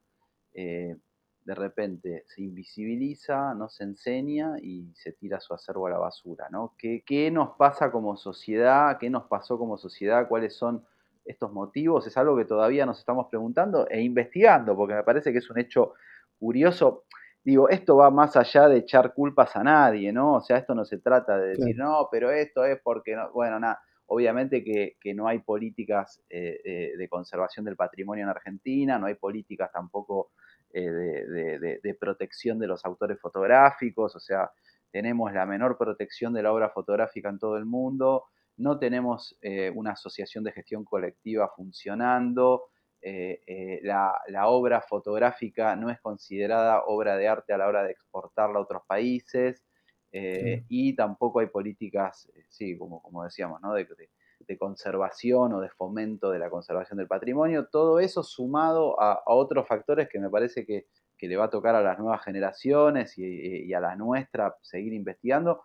eh, 0.52 0.96
de 1.44 1.54
repente 1.54 2.24
se 2.26 2.42
invisibiliza, 2.42 3.54
no 3.54 3.70
se 3.70 3.84
enseña 3.84 4.56
y 4.60 4.92
se 4.94 5.12
tira 5.12 5.40
su 5.40 5.54
acervo 5.54 5.86
a 5.86 5.90
la 5.90 5.98
basura. 5.98 6.48
¿no? 6.50 6.74
¿Qué, 6.76 7.02
¿Qué 7.06 7.30
nos 7.30 7.56
pasa 7.56 7.90
como 7.90 8.16
sociedad? 8.18 8.98
¿Qué 8.98 9.08
nos 9.08 9.24
pasó 9.28 9.56
como 9.56 9.78
sociedad? 9.78 10.28
¿Cuáles 10.28 10.54
son 10.54 10.84
estos 11.28 11.52
motivos 11.52 12.06
es 12.06 12.16
algo 12.16 12.36
que 12.36 12.46
todavía 12.46 12.86
nos 12.86 12.98
estamos 12.98 13.26
preguntando 13.28 13.86
e 13.88 14.00
investigando, 14.00 14.74
porque 14.74 14.94
me 14.94 15.02
parece 15.02 15.30
que 15.30 15.38
es 15.38 15.50
un 15.50 15.58
hecho 15.58 15.92
curioso. 16.38 17.04
Digo, 17.44 17.68
esto 17.68 17.96
va 17.96 18.10
más 18.10 18.36
allá 18.36 18.68
de 18.68 18.78
echar 18.78 19.12
culpas 19.12 19.54
a 19.54 19.62
nadie, 19.62 20.12
¿no? 20.12 20.34
O 20.34 20.40
sea, 20.40 20.56
esto 20.56 20.74
no 20.74 20.84
se 20.84 20.98
trata 20.98 21.38
de 21.38 21.50
decir, 21.50 21.76
no, 21.76 22.08
pero 22.10 22.30
esto 22.30 22.64
es 22.64 22.80
porque, 22.82 23.14
no, 23.14 23.30
bueno, 23.32 23.60
nada, 23.60 23.80
obviamente 24.06 24.64
que, 24.64 25.14
no 25.14 25.28
hay 25.28 25.40
políticas 25.40 26.22
eh, 26.30 26.60
eh, 26.64 26.92
de 26.96 27.08
conservación 27.08 27.64
del 27.64 27.76
patrimonio 27.76 28.24
en 28.24 28.30
Argentina, 28.30 28.98
no 28.98 29.06
hay 29.06 29.14
políticas 29.14 29.70
tampoco 29.70 30.30
eh, 30.72 30.80
de, 30.90 31.80
de 31.82 31.94
protección 31.94 32.58
de 32.58 32.66
los 32.66 32.84
autores 32.84 33.20
fotográficos, 33.20 34.16
o 34.16 34.20
sea, 34.20 34.50
tenemos 34.90 35.32
la 35.32 35.44
menor 35.44 35.76
protección 35.76 36.32
de 36.32 36.42
la 36.42 36.52
obra 36.52 36.70
fotográfica 36.70 37.28
en 37.28 37.38
todo 37.38 37.58
el 37.58 37.66
mundo, 37.66 38.24
no 38.58 38.78
tenemos 38.78 39.38
eh, 39.40 39.70
una 39.74 39.92
asociación 39.92 40.44
de 40.44 40.52
gestión 40.52 40.84
colectiva 40.84 41.50
funcionando, 41.54 42.64
eh, 43.00 43.40
eh, 43.46 43.80
la, 43.82 44.48
obra 44.48 44.82
fotográfica 44.82 45.76
no 45.76 45.88
es 45.88 46.00
considerada 46.00 46.82
obra 46.86 47.16
de 47.16 47.28
arte 47.28 47.52
a 47.52 47.58
la 47.58 47.68
hora 47.68 47.84
de 47.84 47.92
exportarla 47.92 48.58
a 48.58 48.62
otros 48.62 48.82
países 48.86 49.64
y 50.10 50.96
tampoco 50.96 51.40
hay 51.40 51.48
políticas, 51.48 52.30
sí, 52.48 52.76
como, 52.76 53.00
como 53.02 53.24
decíamos, 53.24 53.60
¿no? 53.60 53.74
de, 53.74 53.86
conservación 54.58 55.52
o 55.52 55.60
de 55.60 55.68
fomento 55.68 56.30
de 56.30 56.38
la 56.38 56.48
conservación 56.48 56.96
del 56.96 57.06
patrimonio. 57.06 57.68
Todo 57.70 58.00
eso 58.00 58.22
sumado 58.22 58.98
a, 59.00 59.22
otros 59.26 59.68
factores 59.68 60.08
que 60.08 60.18
me 60.18 60.30
parece 60.30 60.64
que, 60.64 60.86
le 61.20 61.36
va 61.36 61.44
a 61.44 61.50
tocar 61.50 61.74
a 61.74 61.82
las 61.82 61.98
nuevas 61.98 62.24
generaciones 62.24 63.18
y, 63.18 63.66
y 63.66 63.74
a 63.74 63.80
la 63.80 63.96
nuestra 63.96 64.56
seguir 64.62 64.94
investigando, 64.94 65.62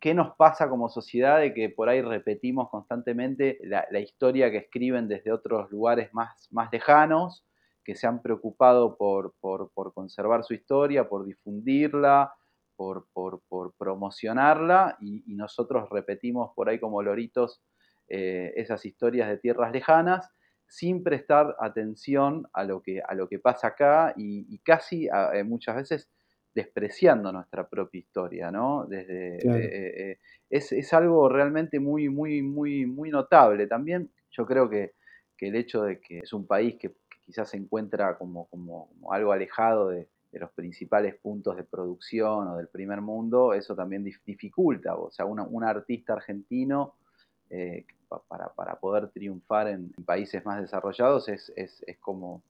¿Qué, 0.00 0.14
nos 0.14 0.34
pasa 0.36 0.70
como 0.70 0.88
sociedad 0.88 1.40
de 1.40 1.52
que 1.52 1.68
por 1.68 1.90
ahí 1.90 2.00
repetimos 2.00 2.70
constantemente 2.70 3.58
la, 3.62 4.00
historia 4.00 4.50
que 4.50 4.56
escriben 4.56 5.08
desde 5.08 5.30
otros 5.30 5.70
lugares 5.70 6.08
más, 6.14 6.48
más 6.50 6.70
lejanos, 6.72 7.44
que 7.84 7.94
se 7.94 8.06
han 8.06 8.22
preocupado 8.22 8.96
por, 8.96 9.34
conservar 9.92 10.42
su 10.44 10.54
historia, 10.54 11.06
por 11.06 11.26
difundirla, 11.26 12.32
por, 12.76 13.08
promocionarla, 13.76 14.96
y, 15.02 15.34
nosotros 15.34 15.90
repetimos 15.90 16.50
por 16.54 16.70
ahí 16.70 16.80
como 16.80 17.02
loritos 17.02 17.60
eh, 18.08 18.54
esas 18.56 18.86
historias 18.86 19.28
de 19.28 19.36
tierras 19.36 19.70
lejanas, 19.70 20.30
sin 20.66 21.02
prestar 21.02 21.54
atención 21.60 22.48
a 22.54 22.64
lo 22.64 22.80
que, 22.80 23.02
a 23.06 23.14
lo 23.14 23.28
que 23.28 23.38
pasa 23.38 23.68
acá 23.68 24.14
y, 24.16 24.58
casi 24.60 25.08
eh, 25.34 25.44
muchas 25.44 25.76
veces 25.76 26.08
despreciando 26.58 27.30
nuestra 27.30 27.68
propia 27.68 28.00
historia, 28.00 28.50
¿no? 28.50 28.84
Desde, 28.84 29.36
eh, 29.36 30.10
eh, 30.10 30.18
es, 30.50 30.92
algo 30.92 31.28
realmente 31.28 31.78
muy, 31.78 32.08
muy, 32.08 32.42
muy, 32.42 32.84
muy 32.84 33.10
notable. 33.10 33.68
También 33.68 34.10
yo 34.32 34.44
creo 34.44 34.68
que, 34.68 34.94
el 35.38 35.54
hecho 35.54 35.84
de 35.84 36.00
que 36.00 36.18
es 36.18 36.32
un 36.32 36.48
país 36.48 36.74
que, 36.80 36.96
quizás 37.24 37.50
se 37.50 37.58
encuentra 37.58 38.18
como, 38.18 38.48
como, 38.48 38.90
algo 39.12 39.30
alejado 39.30 39.90
de, 39.90 40.08
los 40.32 40.50
principales 40.50 41.14
puntos 41.14 41.56
de 41.56 41.64
producción 41.64 42.48
o 42.48 42.56
del 42.56 42.68
primer 42.68 43.00
mundo, 43.00 43.54
eso 43.54 43.74
también 43.76 44.04
dificulta. 44.04 44.96
O 44.96 45.10
sea, 45.10 45.24
un 45.26 45.64
artista 45.64 46.12
argentino 46.14 46.94
eh, 47.50 47.86
para, 48.28 48.74
poder 48.80 49.08
triunfar 49.10 49.68
en, 49.68 49.92
países 50.04 50.44
más 50.44 50.60
desarrollados 50.60 51.28
es, 51.28 51.52
es 51.56 51.98
como 52.00 52.42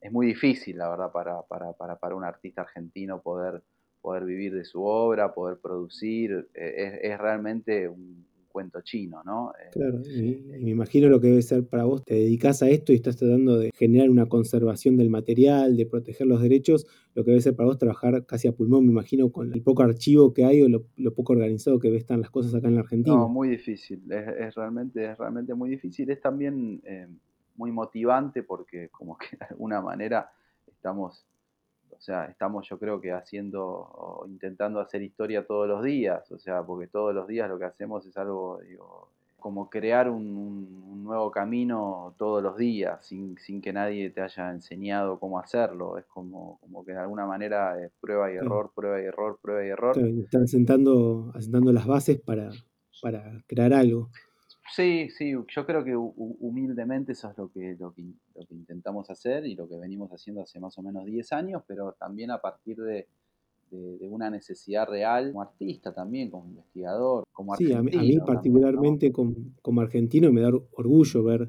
es 0.00 0.12
muy 0.12 0.26
difícil, 0.26 0.78
la 0.78 0.88
verdad, 0.88 1.12
para, 1.12 1.42
para, 1.42 1.72
para, 1.72 1.96
para 1.96 2.14
un 2.14 2.24
artista 2.24 2.62
argentino 2.62 3.20
poder, 3.20 3.62
poder 4.00 4.24
vivir 4.24 4.54
de 4.54 4.64
su 4.64 4.82
obra, 4.82 5.34
poder 5.34 5.58
producir. 5.58 6.48
Eh, 6.54 6.74
es, 6.76 7.12
es 7.12 7.18
realmente 7.18 7.88
un, 7.88 8.24
cuento 8.50 8.80
chino, 8.82 9.22
¿no? 9.24 9.52
Eh, 9.52 9.70
claro, 9.72 10.00
y, 10.04 10.42
me 10.60 10.70
imagino 10.70 11.08
lo 11.08 11.20
que 11.20 11.28
debe 11.28 11.42
ser 11.42 11.66
para 11.66 11.84
vos, 11.84 12.04
te 12.04 12.14
dedicas 12.14 12.62
a 12.62 12.68
esto 12.68 12.92
y 12.92 12.96
estás 12.96 13.16
tratando 13.16 13.58
de 13.58 13.70
generar 13.74 14.10
una 14.10 14.26
conservación 14.26 14.96
del 14.96 15.10
material, 15.10 15.76
de 15.76 15.86
proteger 15.86 16.26
los 16.26 16.42
derechos, 16.42 16.86
lo 17.14 17.24
que 17.24 17.30
debe 17.30 17.42
ser 17.42 17.56
para 17.56 17.68
vos 17.68 17.78
trabajar 17.78 18.26
casi 18.26 18.48
a 18.48 18.52
pulmón, 18.52 18.84
me 18.84 18.92
imagino, 18.92 19.30
con 19.30 19.52
el 19.52 19.62
poco 19.62 19.82
archivo 19.82 20.34
que 20.34 20.44
hay 20.44 20.62
o 20.62 20.68
lo, 20.68 21.14
poco 21.14 21.32
organizado 21.32 21.78
que 21.78 21.94
están 21.96 22.20
las 22.20 22.30
cosas 22.30 22.54
acá 22.54 22.68
en 22.68 22.74
la 22.74 22.80
Argentina. 22.80 23.16
No, 23.16 23.28
muy 23.28 23.48
difícil, 23.48 24.02
es, 24.10 24.54
realmente, 24.54 25.10
es 25.10 25.18
realmente 25.18 25.54
muy 25.54 25.70
difícil, 25.70 26.10
es 26.10 26.20
también 26.20 26.80
eh, 26.84 27.06
muy 27.60 27.70
motivante 27.70 28.42
porque 28.42 28.88
como 28.88 29.16
que 29.16 29.36
de 29.38 29.46
alguna 29.50 29.80
manera 29.80 30.32
estamos 30.66 31.24
o 31.92 32.02
sea, 32.02 32.24
estamos 32.24 32.66
yo 32.66 32.78
creo 32.78 32.98
que 32.98 33.12
haciendo, 33.12 33.62
o 33.62 34.24
intentando 34.26 34.80
hacer 34.80 35.02
historia 35.02 35.46
todos 35.46 35.68
los 35.68 35.84
días, 35.84 36.32
o 36.32 36.38
sea, 36.38 36.62
porque 36.62 36.86
todos 36.86 37.14
los 37.14 37.28
días 37.28 37.46
lo 37.46 37.58
que 37.58 37.66
hacemos 37.66 38.06
es 38.06 38.16
algo, 38.16 38.58
digo, 38.66 39.10
como 39.38 39.68
crear 39.68 40.08
un, 40.08 41.04
nuevo 41.04 41.30
camino 41.30 42.14
todos 42.16 42.42
los 42.42 42.56
días, 42.56 43.04
sin, 43.04 43.36
sin, 43.36 43.60
que 43.60 43.72
nadie 43.72 44.10
te 44.10 44.20
haya 44.22 44.50
enseñado 44.50 45.18
cómo 45.18 45.40
hacerlo. 45.40 45.98
Es 45.98 46.06
como, 46.06 46.58
como 46.60 46.84
que 46.84 46.92
de 46.92 46.98
alguna 46.98 47.26
manera 47.26 47.82
es 47.84 47.90
prueba 48.00 48.32
y 48.32 48.36
error, 48.36 48.70
prueba 48.74 49.02
y 49.02 49.06
error, 49.06 49.38
prueba 49.42 49.64
y 49.64 49.68
error. 49.68 49.98
están 49.98 50.44
asentando, 50.44 51.32
asentando 51.34 51.72
las 51.72 51.86
bases 51.86 52.20
para, 52.20 52.50
para 53.02 53.42
crear 53.48 53.74
algo. 53.74 54.08
Sí, 54.74 55.08
sí, 55.10 55.32
yo 55.32 55.66
creo 55.66 55.84
que 55.84 55.96
humildemente 55.96 57.12
eso 57.12 57.30
es 57.30 57.38
lo 57.38 57.50
que, 57.50 57.76
lo 57.78 57.92
que, 57.92 58.04
intentamos 58.50 59.10
hacer 59.10 59.44
y 59.46 59.56
lo 59.56 59.68
que 59.68 59.76
venimos 59.76 60.10
haciendo 60.10 60.42
hace 60.42 60.60
más 60.60 60.78
o 60.78 60.82
menos 60.82 61.04
10 61.04 61.32
años, 61.32 61.62
pero 61.66 61.92
también 61.92 62.30
a 62.30 62.38
partir 62.38 62.76
de, 62.76 63.06
una 63.72 64.30
necesidad 64.30 64.88
real 64.88 65.28
como 65.28 65.42
artista 65.42 65.94
también, 65.94 66.28
como 66.28 66.46
investigador, 66.46 67.24
como 67.32 67.54
Sí, 67.56 67.72
a 67.72 67.80
mí, 67.82 68.18
particularmente 68.26 69.12
como, 69.12 69.80
argentino 69.80 70.32
me 70.32 70.40
da 70.40 70.50
orgullo 70.72 71.22
ver 71.22 71.48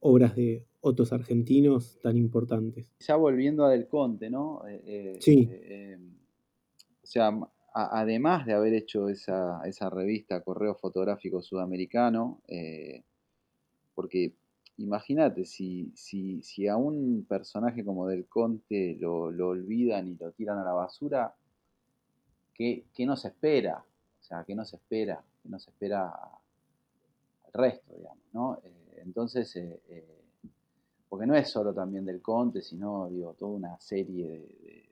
obras 0.00 0.34
de 0.34 0.64
otros 0.80 1.12
argentinos 1.12 1.98
tan 2.02 2.16
importantes. 2.16 2.90
Ya 3.00 3.16
volviendo 3.16 3.64
a 3.64 3.70
Del 3.70 3.86
Conte, 3.86 4.30
¿no? 4.30 4.66
Eh, 4.66 4.82
eh, 4.86 5.16
sí. 5.20 5.48
Eh, 5.50 5.98
o 7.02 7.06
sea, 7.06 7.38
además 7.86 8.44
de 8.44 8.54
haber 8.54 8.74
hecho 8.74 9.08
esa, 9.08 9.90
revista 9.90 10.42
Correo 10.42 10.74
Fotográfico 10.74 11.40
Sudamericano, 11.40 12.40
eh, 12.48 13.04
porque 13.94 14.34
imagínate, 14.78 15.44
si, 15.44 15.92
si, 15.94 16.66
a 16.66 16.76
un 16.76 17.24
personaje 17.28 17.84
como 17.84 18.08
Del 18.08 18.26
Conte 18.26 18.96
lo, 19.00 19.24
olvidan 19.26 20.08
y 20.08 20.16
lo 20.16 20.32
tiran 20.32 20.58
a 20.58 20.64
la 20.64 20.72
basura, 20.72 21.34
¿qué, 22.54 22.84
nos 23.00 23.24
espera? 23.24 23.84
O 24.20 24.22
sea, 24.22 24.44
¿qué 24.44 24.54
nos 24.54 24.74
espera? 24.74 25.22
¿Qué 25.42 25.48
nos 25.48 25.66
espera 25.68 26.08
al 26.10 27.52
resto, 27.52 27.94
digamos, 27.94 28.24
¿no? 28.32 28.58
Eh, 28.64 29.02
entonces, 29.04 29.54
eh, 29.56 30.04
porque 31.08 31.26
no 31.26 31.36
es 31.36 31.48
solo 31.48 31.72
también 31.72 32.04
Del 32.04 32.20
Conte, 32.20 32.60
sino, 32.60 33.08
digo, 33.08 33.34
toda 33.34 33.52
una 33.52 33.80
serie 33.80 34.28
de, 34.28 34.88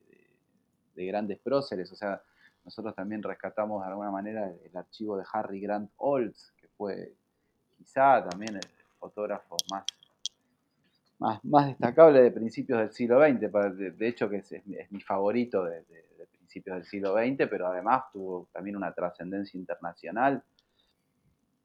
de 0.95 1.07
grandes 1.07 1.39
próceres, 1.39 1.91
o 1.91 1.97
sea, 1.97 2.23
nosotros 2.67 2.97
también 2.97 3.23
rescatamos 3.23 3.81
de 3.83 3.89
alguna 3.89 4.11
manera 4.11 4.51
el, 4.51 4.77
archivo 4.77 5.17
de 5.17 5.25
Harry 5.33 5.61
Grant 5.61 5.89
Olds, 5.99 6.53
que 6.61 6.67
fue 6.77 7.15
quizá 7.79 8.29
también 8.29 8.57
el 8.57 8.69
fotógrafo 8.99 9.57
más, 9.71 11.45
más, 11.45 11.69
destacable 11.69 12.23
de 12.23 12.33
principios 12.33 12.81
del 12.81 12.93
siglo 12.93 13.25
XX, 13.25 13.97
de, 13.97 14.09
hecho 14.09 14.29
que 14.29 14.39
es, 14.39 14.53
mi 14.91 15.01
favorito 15.01 15.65
de, 15.65 15.85
principios 16.33 16.77
del 16.77 16.85
siglo 16.85 17.15
XX, 17.15 17.49
pero 17.49 17.69
además 17.69 18.05
tuvo 18.13 18.49
también 18.53 18.77
una 18.77 18.93
trascendencia 18.93 19.59
internacional. 19.59 20.43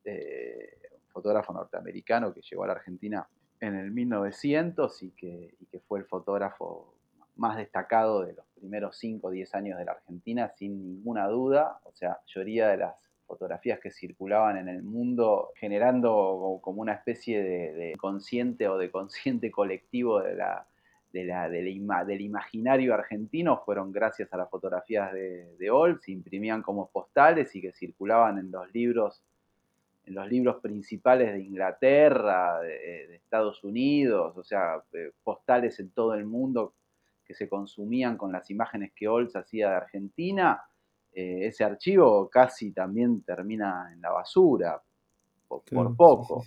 Eh, 0.05 0.77
un 0.93 1.11
fotógrafo 1.11 1.51
norteamericano 1.51 2.31
que 2.31 2.41
llegó 2.41 2.63
a 2.63 2.67
la 2.67 2.73
Argentina 2.73 3.27
en 3.59 3.75
el 3.75 3.91
1900 3.91 5.03
y 5.03 5.11
que, 5.11 5.55
y 5.59 5.65
que 5.65 5.79
fue 5.79 5.99
el 5.99 6.05
fotógrafo 6.05 6.93
más 7.41 7.57
destacado 7.57 8.23
de 8.23 8.33
los 8.33 8.45
primeros 8.53 8.95
5 8.99 9.27
o 9.27 9.31
10 9.31 9.55
años 9.55 9.79
de 9.79 9.85
la 9.85 9.93
Argentina, 9.93 10.49
sin 10.55 10.79
ninguna 10.79 11.27
duda. 11.27 11.79
O 11.85 11.91
sea, 11.91 12.19
mayoría 12.27 12.69
de 12.69 12.77
las 12.77 13.09
fotografías 13.25 13.79
que 13.79 13.89
circulaban 13.89 14.57
en 14.57 14.67
el 14.67 14.83
mundo 14.83 15.49
generando 15.55 16.59
como 16.61 16.81
una 16.81 16.93
especie 16.93 17.41
de, 17.41 17.95
consciente 17.97 18.67
o 18.67 18.77
de 18.77 18.91
consciente 18.91 19.49
colectivo 19.49 20.21
de 20.21 20.35
la, 20.35 20.67
del 21.11 22.21
imaginario 22.21 22.93
argentino 22.93 23.61
fueron 23.65 23.91
gracias 23.91 24.31
a 24.33 24.37
las 24.37 24.49
fotografías 24.49 25.11
de, 25.11 25.55
de 25.57 25.97
se 25.99 26.11
imprimían 26.11 26.61
como 26.61 26.89
postales 26.89 27.55
y 27.55 27.61
que 27.61 27.71
circulaban 27.71 28.37
en 28.37 28.51
los 28.51 28.71
libros 28.73 29.23
en 30.05 30.15
los 30.15 30.27
libros 30.27 30.61
principales 30.61 31.31
de 31.31 31.41
Inglaterra, 31.41 32.59
de, 32.59 33.07
de 33.07 33.15
Estados 33.15 33.63
Unidos, 33.63 34.35
o 34.35 34.43
sea, 34.43 34.81
eh, 34.93 35.11
postales 35.23 35.79
en 35.79 35.91
todo 35.91 36.15
el 36.15 36.25
mundo 36.25 36.73
que 37.31 37.35
se 37.35 37.47
consumían 37.47 38.17
con 38.17 38.33
las 38.33 38.49
imágenes 38.49 38.91
que 38.93 39.07
Olds 39.07 39.37
hacía 39.37 39.69
de 39.69 39.75
Argentina, 39.75 40.61
eh, 41.13 41.47
ese 41.47 41.63
archivo 41.63 42.29
casi 42.29 42.73
también 42.73 43.21
termina 43.21 43.89
en 43.93 44.01
la 44.01 44.11
basura, 44.11 44.81
por, 45.47 45.95
poco. 45.95 46.43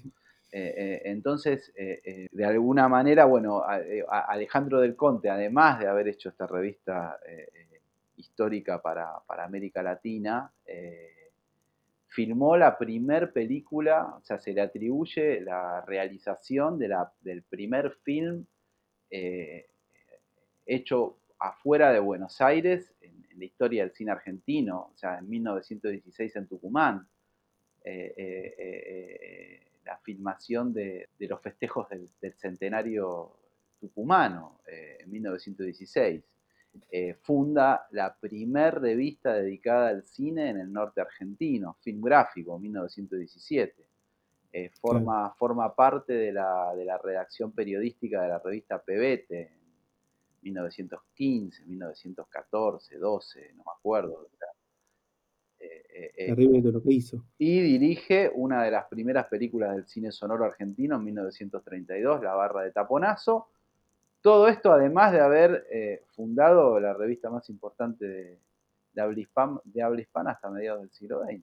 Eh, 0.53 0.75
eh, 0.77 1.03
entonces, 1.07 1.73
de 1.75 2.45
alguna 2.45 2.87
manera, 2.89 3.25
bueno, 3.25 3.63
Alejandro 4.09 4.81
del 4.81 4.95
Conte, 4.95 5.31
además 5.31 5.81
de 5.81 5.89
haber 5.89 6.09
hecho 6.09 6.29
esta 6.29 6.47
revista 6.47 7.19
histórica 8.17 8.81
para, 8.81 9.23
América 9.27 9.83
Latina, 9.83 10.53
filmó 12.09 12.57
la 12.57 12.77
primer 12.77 13.33
película, 13.33 14.17
o 14.19 14.23
sea, 14.23 14.39
se 14.39 14.53
le 14.53 14.61
atribuye 14.61 15.41
la 15.41 15.81
realización 15.81 16.79
de 16.79 16.89
la, 16.89 17.11
del 17.23 17.43
primer 17.43 17.91
film 18.03 18.47
hecho 20.67 21.19
afuera 21.39 21.93
de 21.93 22.01
Buenos 22.01 22.41
Aires, 22.41 22.95
en, 23.01 23.25
la 23.37 23.45
historia 23.45 23.83
del 23.83 23.93
cine 23.93 24.13
argentino, 24.13 24.91
o 24.95 24.97
sea, 24.97 25.19
en 25.19 25.29
1916 25.29 26.37
en 26.37 26.47
Tucumán, 26.47 27.09
eh, 27.83 28.15
eh, 28.17 28.55
eh, 28.57 29.61
la 29.85 29.99
filmación 29.99 30.73
de, 30.73 31.09
los 31.19 31.41
festejos 31.43 31.89
del, 31.89 32.09
centenario 32.37 33.37
tucumano 33.81 34.61
en 34.67 35.11
1916. 35.11 36.23
funda 37.21 37.87
la 37.91 38.17
primer 38.17 38.81
revista 38.81 39.35
dedicada 39.35 39.89
al 39.89 40.05
cine 40.05 40.49
en 40.51 40.61
el 40.61 40.73
norte 40.73 41.01
argentino, 41.01 41.77
Film 41.83 42.01
Gráfico, 42.01 42.59
1917. 42.59 43.85
forma, 44.81 45.35
forma 45.35 45.75
parte 45.75 46.15
de 46.15 46.33
la, 46.33 46.73
de 46.75 46.85
la 46.85 46.97
redacción 46.99 47.53
periodística 47.53 48.23
de 48.23 48.29
la 48.29 48.39
revista 48.39 48.81
Pebete 48.81 49.64
1915, 50.45 51.65
1914, 51.65 52.99
12, 52.99 53.53
no 53.57 53.65
me 53.65 53.73
acuerdo. 53.77 54.29
Eh, 55.59 56.13
eh, 56.17 56.27
Terrible 56.27 56.61
de 56.61 56.73
lo 56.73 56.83
que 56.83 56.93
hizo. 56.93 57.25
Y 57.39 57.61
dirige 57.61 58.31
una 58.35 58.63
de 58.63 58.71
las 58.71 58.85
primeras 58.87 59.27
películas 59.27 59.75
del 59.75 59.87
cine 59.87 60.13
sonoro 60.13 60.45
argentino 60.45 60.97
en 60.97 61.05
1932, 61.05 62.23
La 62.23 62.35
Barra 62.35 62.63
de 62.63 62.73
Taponazo. 62.73 63.49
Todo 64.21 64.49
esto 64.49 64.73
además 64.73 65.13
de 65.13 65.21
haber 65.21 65.67
eh, 65.71 66.05
fundado 66.15 66.79
la 66.81 66.95
revista 66.95 67.31
más 67.31 67.49
importante 67.49 68.07
de, 68.07 68.39
de, 68.93 69.03
habla 69.83 70.01
hispana, 70.01 70.31
hasta 70.33 70.51
mediados 70.51 70.83
del 70.83 70.91
siglo 70.91 71.23
XX. 71.25 71.43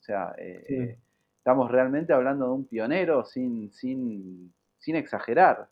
O 0.00 0.04
sea, 0.04 0.34
estamos 0.36 1.70
realmente 1.70 2.12
hablando 2.12 2.46
de 2.46 2.52
un 2.52 2.66
pionero 2.66 3.24
sin, 3.24 3.72
sin, 3.72 4.52
sin 4.78 4.96
exagerar. 4.96 5.68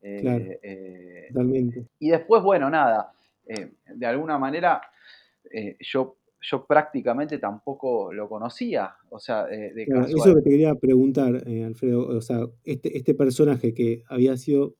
Claro, 0.00 0.44
eh, 0.62 1.26
totalmente. 1.28 1.86
Y 1.98 2.10
después, 2.10 2.42
bueno, 2.42 2.70
nada, 2.70 3.12
eh, 3.46 3.72
de 3.94 4.06
alguna 4.06 4.38
manera 4.38 4.80
eh, 5.50 5.76
yo, 5.80 6.16
yo 6.40 6.64
prácticamente 6.66 7.38
tampoco 7.38 8.12
lo 8.12 8.28
conocía. 8.28 8.94
O 9.10 9.18
sea, 9.18 9.44
de 9.46 9.84
claro, 9.86 10.06
Eso 10.06 10.34
que 10.36 10.42
te 10.42 10.50
quería 10.50 10.74
preguntar, 10.74 11.42
Alfredo, 11.64 12.06
o 12.08 12.20
sea, 12.20 12.46
este, 12.64 12.96
este 12.96 13.14
personaje 13.14 13.74
que 13.74 14.04
había 14.08 14.36
sido 14.36 14.74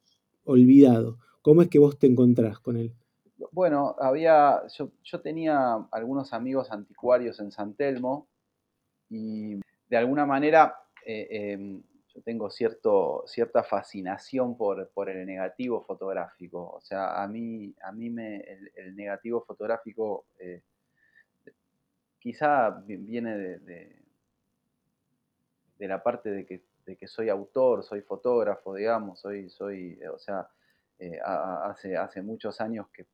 olvidado, 0.44 1.18
¿cómo 1.42 1.62
es 1.62 1.68
que 1.68 1.78
vos 1.78 1.98
te 1.98 2.07
encontrás 2.07 2.61
con 2.61 2.76
él? 2.76 2.92
Bueno, 3.52 3.96
había, 3.98 4.62
yo, 4.76 4.90
yo 5.02 5.20
tenía 5.20 5.87
algunos 5.90 6.33
amigos 6.33 6.70
anticuarios 6.70 7.40
en 7.40 7.50
San 7.50 7.74
Telmo 7.74 8.28
y 9.09 9.61
de 9.88 9.96
alguna 9.96 10.26
manera 10.26 10.74
tengo 12.24 12.50
cierto, 12.50 13.24
cierta 13.26 13.62
fascinación 13.62 14.57
por, 14.57 14.88
el 15.09 15.26
negativo 15.26 15.83
fotográfico. 15.83 16.70
O 16.70 16.81
sea, 16.81 17.22
a 17.22 17.28
mí, 17.28 17.74
a 17.83 17.92
mí 17.92 18.11
me, 18.11 18.40
el, 18.74 18.94
negativo 18.96 19.42
fotográfico 19.42 20.26
eh, 20.38 20.62
quizá 22.18 22.70
viene 22.87 23.37
de, 23.37 23.59
de, 25.78 25.88
la 25.88 26.02
parte 26.02 26.31
de 26.31 26.44
que, 26.44 26.62
de 26.85 26.96
que, 26.96 27.07
soy 27.07 27.28
autor, 27.28 27.85
soy 27.85 28.02
fotógrafo, 28.02 28.74
digamos, 28.74 29.20
soy, 29.20 29.48
soy, 29.50 29.98
o 30.12 30.18
sea, 30.18 30.48
eh, 30.98 31.18
hace, 31.22 31.96
hace 31.96 32.22
muchos 32.22 32.61
años 32.61 32.88
que, 32.92 33.07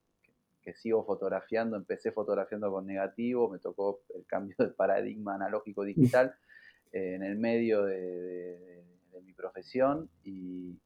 sigo 0.76 1.04
fotografiando, 1.04 1.76
empecé 1.76 2.10
fotografiando 2.10 2.72
con 2.72 2.86
negativo, 2.86 3.50
me 3.50 3.58
tocó 3.58 4.00
el 4.14 4.24
cambio 4.24 4.56
de 4.58 4.68
paradigma 4.68 5.34
analógico-digital 5.34 6.34
en 6.92 7.22
el 7.22 7.36
medio 7.36 7.84
de, 7.84 8.82
mi 9.22 9.32
profesión 9.32 10.08
y, 10.24 10.78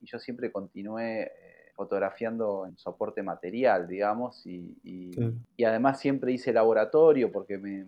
yo 0.00 0.18
siempre 0.18 0.50
continué 0.50 1.30
fotografiando 1.74 2.66
en 2.66 2.76
soporte 2.76 3.22
material, 3.22 3.88
digamos, 3.88 4.46
y, 4.46 4.76
además 5.64 6.00
siempre 6.00 6.32
hice 6.32 6.52
laboratorio 6.52 7.30
porque 7.30 7.58
me, 7.58 7.86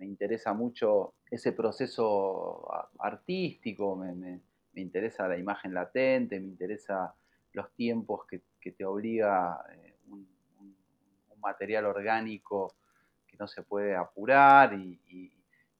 interesa 0.00 0.52
mucho 0.52 1.14
ese 1.30 1.52
proceso 1.52 2.68
artístico, 2.98 3.96
me, 3.96 4.40
interesa 4.74 5.26
la 5.28 5.38
imagen 5.38 5.72
latente, 5.72 6.38
me 6.38 6.48
interesa 6.48 7.14
los 7.52 7.72
tiempos 7.72 8.26
que, 8.26 8.42
te 8.72 8.84
obliga 8.84 9.62
eh, 9.72 9.94
un, 10.08 10.26
material 11.38 11.84
orgánico 11.84 12.74
que 13.26 13.36
no 13.36 13.46
se 13.46 13.62
puede 13.62 13.94
apurar 13.94 14.72
y, 14.74 14.98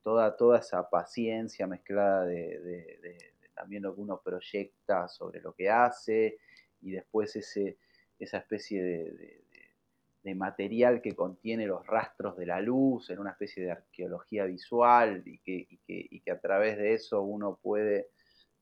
toda, 0.04 0.36
toda 0.36 0.60
esa 0.60 0.88
paciencia 0.88 1.66
mezclada 1.66 2.24
de 2.26 3.34
también 3.54 3.82
lo 3.82 3.94
que 3.94 4.00
uno 4.00 4.20
proyecta 4.22 5.08
sobre 5.08 5.40
lo 5.40 5.54
que 5.54 5.70
hace 5.70 6.38
y 6.82 6.90
después 6.90 7.34
ese, 7.36 7.78
esa 8.18 8.38
especie 8.38 8.82
de, 8.82 9.44
material 10.36 11.02
que 11.02 11.14
contiene 11.14 11.66
los 11.66 11.86
rastros 11.86 12.36
de 12.38 12.46
la 12.46 12.58
luz 12.58 13.10
en 13.10 13.18
una 13.18 13.32
especie 13.32 13.62
de 13.62 13.72
arqueología 13.72 14.46
visual 14.46 15.22
y 15.26 15.38
que, 15.38 15.68
que, 15.86 16.30
a 16.30 16.40
través 16.40 16.78
de 16.78 16.94
eso 16.94 17.20
uno 17.20 17.58
puede 17.62 18.08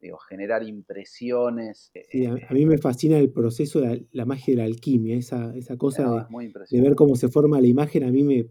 digo, 0.00 0.18
generar 0.18 0.64
impresiones. 0.64 1.92
Sí, 2.10 2.26
a, 2.26 2.34
mí 2.50 2.66
me 2.66 2.78
fascina 2.78 3.16
el 3.16 3.30
proceso 3.30 3.80
de 3.80 4.06
la, 4.10 4.26
magia 4.26 4.54
de 4.54 4.58
la 4.58 4.64
alquimia, 4.64 5.16
esa, 5.16 5.54
esa 5.56 5.76
cosa 5.76 6.28
de, 6.68 6.80
ver 6.80 6.96
cómo 6.96 7.14
se 7.14 7.28
forma 7.28 7.60
la 7.60 7.68
imagen, 7.68 8.02
a 8.02 8.10
mí 8.10 8.24
me, 8.24 8.46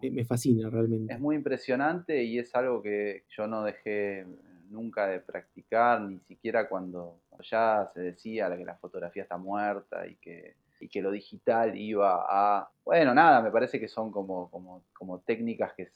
me, 0.00 0.24
fascina 0.24 0.68
realmente. 0.70 1.12
Es 1.12 1.20
muy 1.20 1.36
impresionante 1.36 2.22
y 2.22 2.38
es 2.38 2.54
algo 2.54 2.82
que 2.82 3.24
yo 3.28 3.46
no 3.46 3.64
dejé 3.64 4.26
nunca 4.70 5.06
de 5.06 5.20
practicar, 5.20 6.00
ni 6.00 6.18
siquiera 6.20 6.68
cuando 6.68 7.20
ya 7.42 7.90
se 7.94 8.00
decía 8.00 8.54
que 8.56 8.64
la 8.64 8.76
fotografía 8.76 9.22
está 9.22 9.36
muerta 9.36 10.06
y 10.06 10.16
que, 10.16 10.56
que 10.90 11.02
lo 11.02 11.10
digital 11.10 11.76
iba 11.76 12.24
a... 12.28 12.68
Bueno, 12.84 13.14
nada, 13.14 13.40
me 13.42 13.50
parece 13.50 13.78
que 13.80 13.88
son 13.88 14.10
como, 14.10 14.50
como, 14.50 14.82
como 14.92 15.20
técnicas 15.20 15.72
que, 15.74 15.88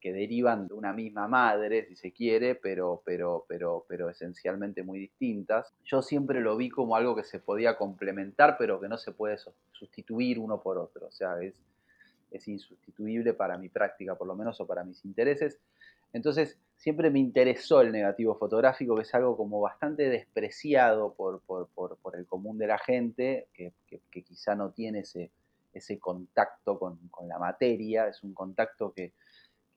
que 0.00 0.12
derivan 0.12 0.68
de 0.68 0.74
una 0.74 0.92
misma 0.92 1.28
madre, 1.28 1.86
si 1.86 1.96
se 1.96 2.12
quiere, 2.12 2.54
pero, 2.54 3.02
pero, 3.04 3.44
pero, 3.48 3.84
pero 3.88 4.10
esencialmente 4.10 4.82
muy 4.82 4.98
distintas. 4.98 5.72
Yo 5.84 6.02
siempre 6.02 6.40
lo 6.40 6.56
vi 6.56 6.68
como 6.68 6.96
algo 6.96 7.16
que 7.16 7.24
se 7.24 7.40
podía 7.40 7.76
complementar, 7.76 8.56
pero 8.58 8.80
que 8.80 8.88
no 8.88 8.98
se 8.98 9.12
puede 9.12 9.38
sustituir 9.72 10.38
uno 10.38 10.60
por 10.60 10.78
otro. 10.78 11.06
O 11.06 11.10
sea, 11.10 11.40
es, 11.40 11.54
es 12.34 12.48
insustituible 12.48 13.32
para 13.32 13.56
mi 13.56 13.68
práctica, 13.68 14.16
por 14.16 14.26
lo 14.26 14.34
menos, 14.34 14.60
o 14.60 14.66
para 14.66 14.84
mis 14.84 15.04
intereses. 15.04 15.60
Entonces, 16.12 16.58
siempre 16.76 17.10
me 17.10 17.18
interesó 17.18 17.80
el 17.80 17.92
negativo 17.92 18.34
fotográfico, 18.36 18.96
que 18.96 19.02
es 19.02 19.14
algo 19.14 19.36
como 19.36 19.60
bastante 19.60 20.08
despreciado 20.08 21.14
por, 21.14 21.42
el 22.14 22.26
común 22.26 22.58
de 22.58 22.66
la 22.66 22.78
gente, 22.78 23.48
que, 23.54 23.72
quizá 24.10 24.54
no 24.54 24.70
tiene 24.70 25.00
ese, 25.00 25.30
ese 25.72 25.98
contacto 25.98 26.78
con, 26.78 26.98
la 27.26 27.38
materia, 27.38 28.08
es 28.08 28.22
un 28.22 28.34
contacto 28.34 28.92
que, 28.92 29.12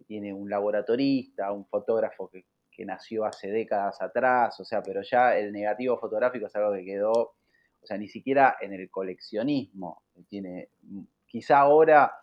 tiene 0.05 0.31
un 0.31 0.47
laboratorista, 0.47 1.51
un 1.51 1.65
fotógrafo 1.65 2.29
que, 2.29 2.45
nació 2.85 3.25
hace 3.25 3.49
décadas 3.49 3.99
atrás, 4.03 4.59
o 4.59 4.63
sea, 4.63 4.83
pero 4.83 5.01
ya 5.01 5.35
el 5.35 5.51
negativo 5.51 5.97
fotográfico 5.97 6.45
es 6.45 6.55
algo 6.55 6.73
que 6.73 6.85
quedó, 6.85 7.11
o 7.11 7.85
sea, 7.85 7.97
ni 7.97 8.07
siquiera 8.07 8.55
en 8.61 8.71
el 8.71 8.91
coleccionismo, 8.91 10.03
tiene, 10.29 10.69
quizá 11.25 11.57
ahora 11.57 12.13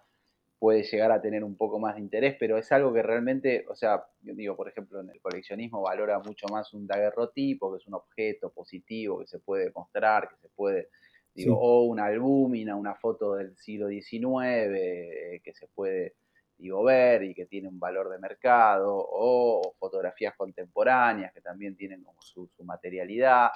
puede 0.59 0.83
llegar 0.83 1.13
a 1.13 1.21
tener 1.21 1.45
un 1.45 1.57
poco 1.57 1.79
más 1.79 1.97
de 1.97 2.01
interés, 2.01 2.37
pero 2.39 2.57
es 2.57 2.71
algo 2.73 2.93
que 2.93 3.03
realmente, 3.03 3.65
o 3.69 3.75
sea, 3.75 4.05
yo 4.23 4.35
digo, 4.35 4.57
por 4.57 4.69
ejemplo, 4.69 5.01
en 5.01 5.11
el 5.11 5.21
coleccionismo 5.21 5.83
valora 5.83 6.19
mucho 6.21 6.47
más 6.49 6.73
un 6.73 6.87
daguerrotipo, 6.87 7.73
que 7.73 7.79
es 7.79 7.87
un 7.87 7.95
objeto 7.95 8.51
positivo 8.51 9.19
que 9.19 9.27
se 9.27 9.39
puede 9.41 9.71
mostrar, 9.75 10.29
que 10.29 10.37
se 10.37 10.49
puede, 10.49 10.89
digo, 11.35 11.59
o 11.59 11.85
una 11.85 12.07
albúmina, 12.07 12.77
una 12.77 12.95
foto 12.95 13.35
del 13.35 13.57
siglo 13.57 13.89
XIX 13.89 14.25
eh, 14.47 15.41
que 15.45 15.53
se 15.53 15.69
puede, 15.69 16.15
digo, 16.57 16.83
ver 16.83 17.25
y 17.25 17.35
que 17.35 17.47
tiene 17.47 17.69
un 17.69 17.79
valor 17.79 18.09
de 18.09 18.19
mercado, 18.19 18.97
o, 18.97 19.75
fotografías 19.79 20.35
contemporáneas 20.37 21.33
que 21.33 21.41
también 21.41 21.77
tienen 21.77 22.03
como 22.03 22.21
su, 22.23 22.49
su 22.57 22.65
materialidad. 22.65 23.51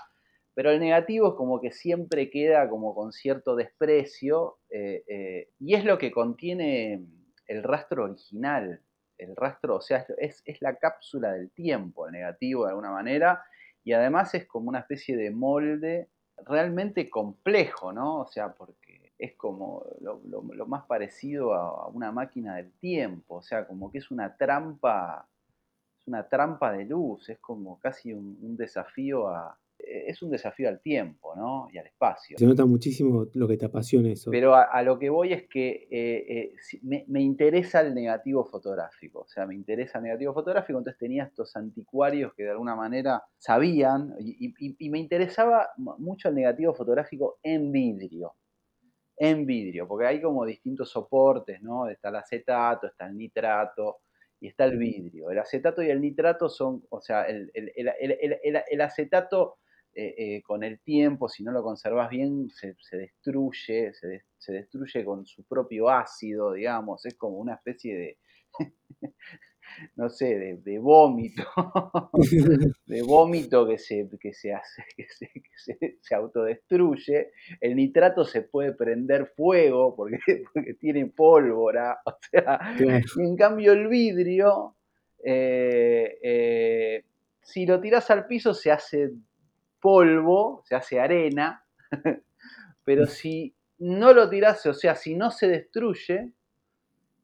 Pero 0.59 0.73
el 0.73 0.81
negativo 0.81 1.29
es 1.29 1.35
como 1.35 1.61
que 1.61 1.71
siempre 1.71 2.31
queda 2.31 2.69
como 2.69 2.93
con 2.93 3.13
cierto 3.13 3.55
desprecio 3.55 4.59
eh, 4.71 5.05
eh, 5.07 5.51
y 5.61 5.75
es 5.75 5.85
lo 5.85 5.99
que 5.99 6.11
contiene 6.11 7.07
el 7.47 7.63
rastro 7.63 8.07
original. 8.07 8.81
El 9.19 9.37
rastro, 9.37 9.77
o 9.77 9.81
sea, 9.81 10.05
es, 10.19 10.43
la 10.59 10.75
cápsula 10.75 11.31
del 11.31 11.53
tiempo, 11.53 12.07
el 12.07 12.13
negativo 12.15 12.65
de 12.65 12.71
alguna 12.71 12.91
manera, 12.91 13.45
y 13.85 13.93
además 13.93 14.35
es 14.35 14.49
como 14.49 14.69
una 14.69 14.81
especie 14.81 15.17
de 15.17 15.31
molde 15.31 16.09
realmente 16.39 17.09
complejo, 17.09 17.93
¿no? 17.93 18.23
O 18.23 18.27
sea, 18.27 18.53
porque 18.53 19.13
es 19.17 19.37
como 19.37 19.87
lo, 20.01 20.67
más 20.67 20.87
parecido 20.87 21.55
a, 21.55 21.87
una 21.87 22.11
máquina 22.11 22.57
del 22.57 22.73
tiempo, 22.81 23.37
o 23.37 23.43
sea, 23.43 23.65
como 23.65 23.93
que 23.93 23.99
es 23.99 24.11
una 24.11 24.37
trampa, 24.37 25.25
es 26.01 26.09
una 26.09 26.29
trampa 26.29 26.73
de 26.73 26.85
luz, 26.85 27.29
es 27.29 27.39
como 27.39 27.79
casi 27.79 28.13
un 28.13 28.57
desafío 28.57 29.29
a, 29.29 29.57
es 29.79 30.23
un 30.23 30.31
desafío 30.31 30.69
al 30.69 30.81
tiempo, 30.81 31.35
¿no? 31.37 31.69
Y 31.73 31.79
al 31.79 31.87
espacio. 31.87 32.37
Se 32.37 32.47
nota 32.47 32.67
muchísimo 32.67 33.27
lo 33.35 33.47
que 33.47 33.57
te 33.57 33.67
apasiona 33.67 34.11
eso. 34.11 34.31
Pero 34.31 34.55
a, 34.55 34.83
lo 34.83 34.99
que 34.99 35.09
voy 35.09 35.33
es 35.33 35.49
que 35.49 35.87
eh, 35.91 36.53
eh, 36.83 37.05
me, 37.09 37.21
interesa 37.21 37.81
el 37.81 37.95
negativo 37.95 38.45
fotográfico, 38.45 39.21
o 39.21 39.29
sea, 39.29 39.47
me 39.47 39.55
interesa 39.55 39.99
el 39.99 40.05
negativo 40.05 40.35
fotográfico, 40.35 40.79
entonces 40.79 40.99
tenía 40.99 41.25
estos 41.25 41.55
anticuarios 41.57 42.35
que 42.35 42.45
de 42.45 42.51
alguna 42.51 42.75
manera 42.75 43.23
sabían, 43.39 44.15
y, 44.19 44.89
me 44.91 44.99
interesaba 44.99 45.69
mucho 45.77 46.29
el 46.29 46.35
negativo 46.35 46.75
fotográfico 46.75 47.39
en 47.43 47.71
vidrio, 47.71 48.35
en 49.17 49.47
vidrio, 49.47 49.87
porque 49.87 50.07
hay 50.07 50.21
como 50.21 50.45
distintos 50.45 50.91
soportes, 50.91 51.63
¿no? 51.63 51.89
Está 51.89 52.09
el 52.09 52.17
acetato, 52.17 52.87
está 52.89 53.07
el 53.07 53.17
nitrato, 53.17 53.99
y 54.41 54.49
está 54.49 54.65
el 54.65 54.79
vidrio. 54.79 55.31
El 55.31 55.39
acetato 55.41 55.83
y 55.83 55.91
el 55.91 56.01
nitrato 56.01 56.49
son, 56.49 56.85
o 56.91 57.01
sea, 57.01 57.25
el, 57.25 57.51
el 57.55 58.81
acetato 58.81 59.59
eh, 60.01 60.15
eh, 60.17 60.43
con 60.43 60.63
el 60.63 60.79
tiempo, 60.79 61.29
si 61.29 61.43
no 61.43 61.51
lo 61.51 61.61
conservas 61.61 62.09
bien, 62.09 62.49
se, 62.51 62.77
destruye, 62.93 63.93
se, 63.93 64.53
destruye 64.53 65.05
con 65.05 65.27
su 65.27 65.43
propio 65.43 65.89
ácido, 65.91 66.53
digamos, 66.53 67.05
es 67.05 67.17
como 67.17 67.39
una 67.39 67.55
especie 67.55 67.97
de, 67.97 68.19
no 69.97 70.09
sé, 70.09 70.61
de, 70.63 70.79
vómito, 70.79 71.43
de 72.87 73.03
vómito 73.03 73.67
que 73.67 73.77
se, 73.77 74.09
que 74.21 74.33
se 74.33 74.53
hace, 74.53 74.85
que 74.97 75.99
se, 76.01 76.15
autodestruye. 76.15 77.33
El 77.61 77.75
nitrato 77.75 78.25
se 78.25 78.43
puede 78.43 78.75
prender 78.75 79.27
fuego 79.27 79.97
porque, 79.97 80.19
porque 80.55 80.75
tiene 80.75 81.07
pólvora, 81.07 81.99
o 82.07 82.17
sea, 82.31 82.77
en 83.19 83.35
cambio 83.35 83.73
el 83.73 83.89
vidrio, 83.89 84.77
eh, 85.25 87.03
si 87.43 87.67
lo 87.67 87.81
tiras 87.81 88.09
al 88.13 88.29
piso 88.29 88.55
se 88.55 88.71
hace 88.71 89.11
polvo, 89.81 90.63
se 90.65 90.75
hace 90.75 91.01
arena, 91.01 91.65
pero 92.85 93.07
si 93.07 93.55
no 93.79 94.13
lo 94.13 94.29
tirás, 94.29 94.65
o 94.67 94.75
sea, 94.75 94.95
si 94.95 95.15
no 95.15 95.31
se 95.31 95.49
destruye, 95.49 96.33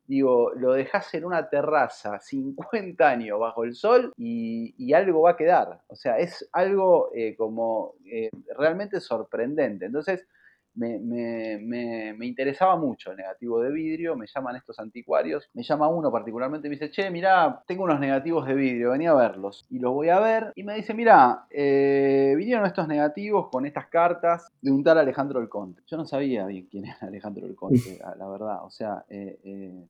digo, 0.07 0.53
lo 0.55 0.73
dejas 0.73 1.13
en 1.15 1.25
una 1.25 1.49
terraza 1.49 2.21
50 2.21 3.09
años 3.09 3.41
bajo 3.41 3.65
el 3.65 3.75
sol 3.75 4.13
y, 4.17 4.93
algo 4.93 5.23
va 5.23 5.33
a 5.33 5.37
quedar. 5.37 5.81
O 5.89 5.97
sea, 5.97 6.19
es 6.19 6.49
algo 6.53 7.11
eh, 7.15 7.35
como 7.37 7.95
eh, 8.05 8.31
realmente 8.57 9.01
sorprendente. 9.01 9.87
Entonces, 9.87 10.27
me, 10.75 10.99
me, 10.99 12.27
interesaba 12.27 12.77
mucho 12.77 13.13
el 13.13 13.17
negativo 13.17 13.61
de 13.61 13.71
vidrio, 13.71 14.17
me 14.17 14.27
llaman 14.27 14.57
estos 14.57 14.79
anticuarios, 14.79 15.49
me 15.55 15.63
llama 15.63 15.89
uno 15.89 16.11
particularmente 16.11 16.67
y 16.67 16.71
me 16.71 16.77
dice, 16.77 16.91
che, 16.91 17.11
mirá, 17.11 17.63
tengo 17.67 17.85
unos 17.85 18.01
negativos 18.01 18.47
de 18.47 18.55
vidrio, 18.55 18.91
venía 18.91 19.11
a 19.11 19.15
verlos. 19.15 19.67
Y 19.71 19.79
los 19.79 19.93
voy 19.93 20.09
a 20.09 20.21
ver 20.21 20.53
y 20.57 20.65
me 20.65 20.75
dice, 20.75 20.95
mirá, 20.95 21.47
eh, 21.51 22.35
vinieron 22.37 22.67
estos 22.67 22.89
negativos 22.89 23.49
con 23.51 23.67
estas 23.67 23.87
cartas 23.87 24.49
de 24.61 24.73
un 24.73 24.83
tal 24.83 24.99
Alejandro 24.99 25.41
del 25.41 25.49
Conte. 25.49 25.83
Yo 25.87 25.97
no 25.97 26.07
sabía 26.07 26.47
bien 26.47 26.67
quién 26.71 26.87
era 26.87 26.99
Alejandro 27.03 27.47
del 27.47 27.55
Conte, 27.55 27.99
la 28.19 28.29
verdad. 28.29 28.65
O 28.65 28.71
sea, 28.71 29.05
eh, 29.09 29.39
eh, 29.45 29.87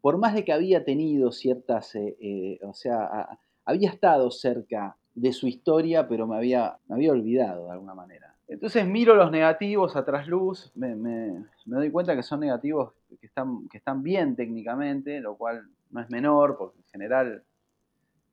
por 0.00 0.18
más 0.18 0.34
de 0.34 0.44
que 0.44 0.52
había 0.52 0.84
tenido 0.84 1.32
ciertas, 1.32 1.94
o 2.62 2.74
sea, 2.74 3.38
había 3.64 3.90
estado 3.90 4.30
cerca 4.30 4.96
de 5.14 5.32
su 5.32 5.48
historia, 5.48 6.06
pero 6.06 6.26
me 6.26 6.36
había, 6.36 6.78
me 6.86 6.96
había 6.96 7.12
olvidado 7.12 7.66
de 7.66 7.72
alguna 7.72 7.94
manera. 7.94 8.35
Entonces 8.48 8.86
miro 8.86 9.16
los 9.16 9.30
negativos 9.30 9.96
a 9.96 10.04
trasluz, 10.04 10.70
me, 10.76 10.94
doy 11.64 11.90
cuenta 11.90 12.14
que 12.14 12.22
son 12.22 12.40
negativos 12.40 12.92
que 13.20 13.26
están, 13.26 14.02
bien 14.02 14.36
técnicamente, 14.36 15.20
lo 15.20 15.36
cual 15.36 15.68
no 15.90 16.00
es 16.00 16.08
menor, 16.10 16.56
porque 16.56 16.78
en 16.78 16.84
general 16.84 17.44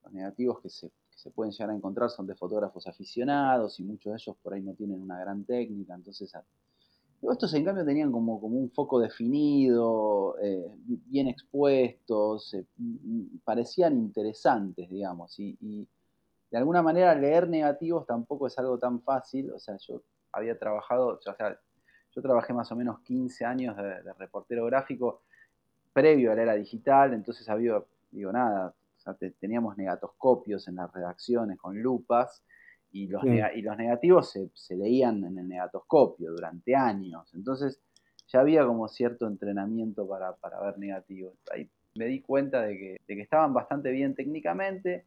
los 0.03 0.13
negativos 0.13 0.59
que 0.61 0.69
se, 0.69 0.91
pueden 1.33 1.51
llegar 1.51 1.71
a 1.71 1.75
encontrar 1.75 2.09
son 2.09 2.27
de 2.27 2.35
fotógrafos 2.35 2.85
aficionados 2.85 3.79
y 3.79 3.83
muchos 3.83 4.11
de 4.11 4.17
ellos 4.17 4.35
por 4.43 4.53
ahí 4.53 4.61
no 4.61 4.73
tienen 4.73 5.01
una 5.01 5.19
gran 5.19 5.45
técnica, 5.45 5.95
entonces 5.95 6.31
estos 7.31 7.53
en 7.53 7.63
cambio 7.63 7.85
tenían 7.85 8.11
como, 8.11 8.39
como 8.39 8.57
un 8.57 8.69
foco 8.69 8.99
definido, 8.99 10.35
eh, 10.41 10.67
bien 10.85 11.27
expuestos, 11.27 12.53
eh, 12.53 12.65
parecían 13.43 13.97
interesantes, 13.97 14.89
digamos, 14.89 15.39
y, 15.39 15.87
de 16.53 16.57
alguna 16.59 16.81
manera 16.81 17.13
leer 17.15 17.49
negativos 17.49 18.05
tampoco 18.05 18.47
es 18.47 18.57
algo 18.57 18.77
tan 18.77 19.01
fácil, 19.01 19.51
o 19.51 19.59
sea, 19.59 19.75
yo 19.77 20.01
había 20.31 20.57
trabajado, 20.57 21.07
o 21.07 21.21
sea, 21.21 21.35
yo 22.15 22.21
trabajé 22.21 22.53
más 22.53 22.71
o 22.71 22.75
menos 22.75 23.01
15 23.01 23.43
años 23.43 23.75
de, 23.75 24.03
de 24.03 24.13
reportero 24.13 24.65
gráfico 24.67 25.23
previo 25.91 26.31
a 26.31 26.35
la 26.35 26.43
era 26.43 26.53
digital, 26.53 27.13
entonces 27.13 27.49
había, 27.49 27.83
digo, 28.11 28.31
nada, 28.31 28.73
teníamos 29.39 29.77
negatoscopios 29.77 30.67
en 30.67 30.75
las 30.75 30.93
redacciones 30.93 31.57
con 31.57 31.81
lupas 31.81 32.43
y 32.91 33.07
los, 33.07 33.23
y 33.23 33.61
los 33.61 33.77
negativos 33.77 34.31
se, 34.53 34.75
leían 34.75 35.23
en 35.23 35.37
el 35.39 35.47
negatoscopio 35.47 36.31
durante 36.31 36.75
años. 36.75 37.33
Entonces 37.33 37.81
ya 38.27 38.39
había 38.39 38.65
como 38.65 38.87
cierto 38.87 39.27
entrenamiento 39.27 40.07
para, 40.07 40.35
ver 40.61 40.77
negativos. 40.77 41.33
Ahí 41.51 41.69
me 41.95 42.05
di 42.05 42.21
cuenta 42.21 42.61
de 42.61 42.77
que, 42.77 42.97
de 43.07 43.15
que, 43.15 43.21
estaban 43.21 43.53
bastante 43.53 43.91
bien 43.91 44.13
técnicamente. 44.15 45.05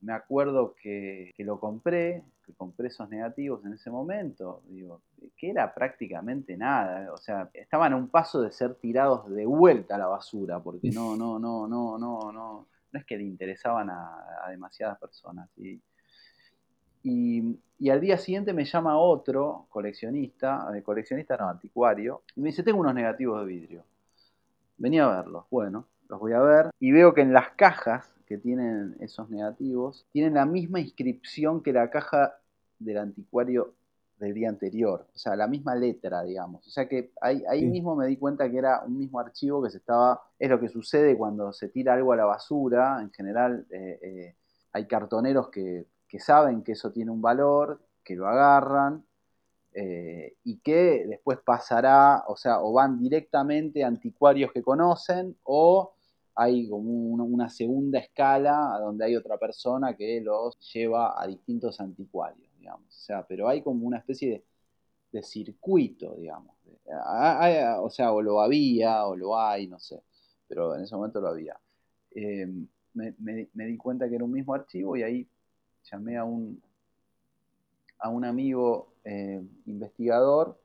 Me 0.00 0.12
acuerdo 0.12 0.74
que, 0.80 1.32
que, 1.36 1.44
lo 1.44 1.58
compré, 1.58 2.22
que 2.44 2.52
compré 2.52 2.88
esos 2.88 3.08
negativos 3.08 3.64
en 3.64 3.72
ese 3.72 3.90
momento. 3.90 4.62
Digo, 4.68 5.00
que 5.36 5.50
era 5.50 5.74
prácticamente 5.74 6.56
nada. 6.56 7.12
O 7.12 7.16
sea, 7.16 7.50
estaban 7.54 7.92
a 7.92 7.96
un 7.96 8.08
paso 8.08 8.42
de 8.42 8.52
ser 8.52 8.74
tirados 8.74 9.28
de 9.30 9.46
vuelta 9.46 9.96
a 9.96 9.98
la 9.98 10.06
basura, 10.06 10.60
porque 10.60 10.90
no, 10.90 11.16
no, 11.16 11.38
no, 11.38 11.66
no, 11.66 11.98
no, 11.98 12.32
no 12.32 12.66
no 12.92 13.00
es 13.00 13.04
que 13.04 13.16
le 13.16 13.24
interesaban 13.24 13.90
a, 13.90 14.48
demasiadas 14.50 14.98
personas. 14.98 15.48
Y, 15.56 15.80
y, 17.78 17.90
al 17.90 18.00
día 18.00 18.16
siguiente 18.18 18.52
me 18.52 18.64
llama 18.64 18.98
otro 18.98 19.66
coleccionista, 19.68 20.66
eh, 20.74 20.82
coleccionista 20.82 21.36
no, 21.36 21.48
anticuario, 21.48 22.22
y 22.34 22.40
me 22.40 22.48
dice, 22.48 22.62
tengo 22.62 22.80
unos 22.80 22.94
negativos 22.94 23.40
de 23.40 23.46
vidrio. 23.46 23.84
Venía 24.78 25.04
a 25.04 25.16
verlos. 25.22 25.44
Bueno, 25.50 25.86
los 26.08 26.20
voy 26.20 26.32
a 26.32 26.40
ver 26.40 26.70
y 26.78 26.92
veo 26.92 27.14
que 27.14 27.22
en 27.22 27.32
las 27.32 27.50
cajas 27.50 28.12
que 28.26 28.38
tienen 28.38 28.96
esos 29.00 29.30
negativos, 29.30 30.06
tienen 30.12 30.34
la 30.34 30.46
misma 30.46 30.80
inscripción 30.80 31.62
que 31.62 31.72
la 31.72 31.90
caja 31.90 32.34
del 32.78 32.98
anticuario 32.98 33.74
del 34.18 34.34
día 34.34 34.48
anterior, 34.48 35.06
o 35.14 35.18
sea, 35.18 35.36
la 35.36 35.46
misma 35.46 35.74
letra, 35.74 36.22
digamos. 36.22 36.66
O 36.66 36.70
sea 36.70 36.88
que 36.88 37.12
ahí, 37.20 37.44
ahí 37.48 37.64
mismo 37.66 37.94
me 37.94 38.06
di 38.06 38.16
cuenta 38.16 38.50
que 38.50 38.58
era 38.58 38.82
un 38.84 38.98
mismo 38.98 39.20
archivo 39.20 39.62
que 39.62 39.70
se 39.70 39.78
estaba, 39.78 40.22
es 40.38 40.48
lo 40.48 40.58
que 40.58 40.68
sucede 40.68 41.16
cuando 41.16 41.52
se 41.52 41.68
tira 41.68 41.94
algo 41.94 42.12
a 42.12 42.16
la 42.16 42.24
basura, 42.24 43.00
en 43.00 43.12
general 43.12 43.66
eh, 43.70 43.98
eh, 44.02 44.36
hay 44.72 44.86
cartoneros 44.86 45.48
que, 45.50 45.86
saben 46.18 46.62
que 46.62 46.72
eso 46.72 46.90
tiene 46.90 47.10
un 47.10 47.20
valor, 47.20 47.78
que 48.02 48.16
lo 48.16 48.26
agarran 48.26 49.04
eh, 49.74 50.34
y 50.44 50.60
que 50.60 51.04
después 51.06 51.38
pasará, 51.44 52.24
o 52.26 52.36
sea, 52.36 52.62
o 52.62 52.72
van 52.72 52.98
directamente 52.98 53.84
a 53.84 53.88
anticuarios 53.88 54.50
que 54.50 54.62
conocen 54.62 55.36
o 55.42 55.95
hay 56.36 56.68
como 56.68 56.90
una 57.24 57.48
segunda 57.48 57.98
escala 57.98 58.78
donde 58.80 59.06
hay 59.06 59.16
otra 59.16 59.38
persona 59.38 59.96
que 59.96 60.20
los 60.20 60.58
lleva 60.72 61.20
a 61.20 61.26
distintos 61.26 61.80
anticuarios. 61.80 62.46
O 62.74 62.90
sea, 62.90 63.26
pero 63.26 63.48
hay 63.48 63.62
como 63.62 63.86
una 63.86 63.98
especie 63.98 64.44
de, 65.12 65.22
circuito, 65.22 66.14
digamos. 66.16 66.54
o 67.80 67.90
sea, 67.90 68.12
o 68.12 68.20
lo 68.20 68.40
había, 68.42 69.06
o 69.06 69.16
lo 69.16 69.38
hay, 69.38 69.66
no 69.66 69.78
sé, 69.78 70.02
pero 70.46 70.74
en 70.76 70.82
ese 70.82 70.94
momento 70.94 71.22
lo 71.22 71.28
había. 71.28 71.58
Em, 72.10 72.66
me, 72.92 73.14
di 73.66 73.76
cuenta 73.78 74.08
que 74.08 74.16
era 74.16 74.24
un 74.24 74.32
mismo 74.32 74.52
archivo 74.52 74.94
y 74.96 75.02
ahí 75.02 75.28
llamé 75.90 76.18
a 76.18 76.24
un, 76.24 76.62
a 77.98 78.10
un 78.10 78.24
amigo 78.26 78.92
eh, 79.04 79.42
investigador, 79.64 80.60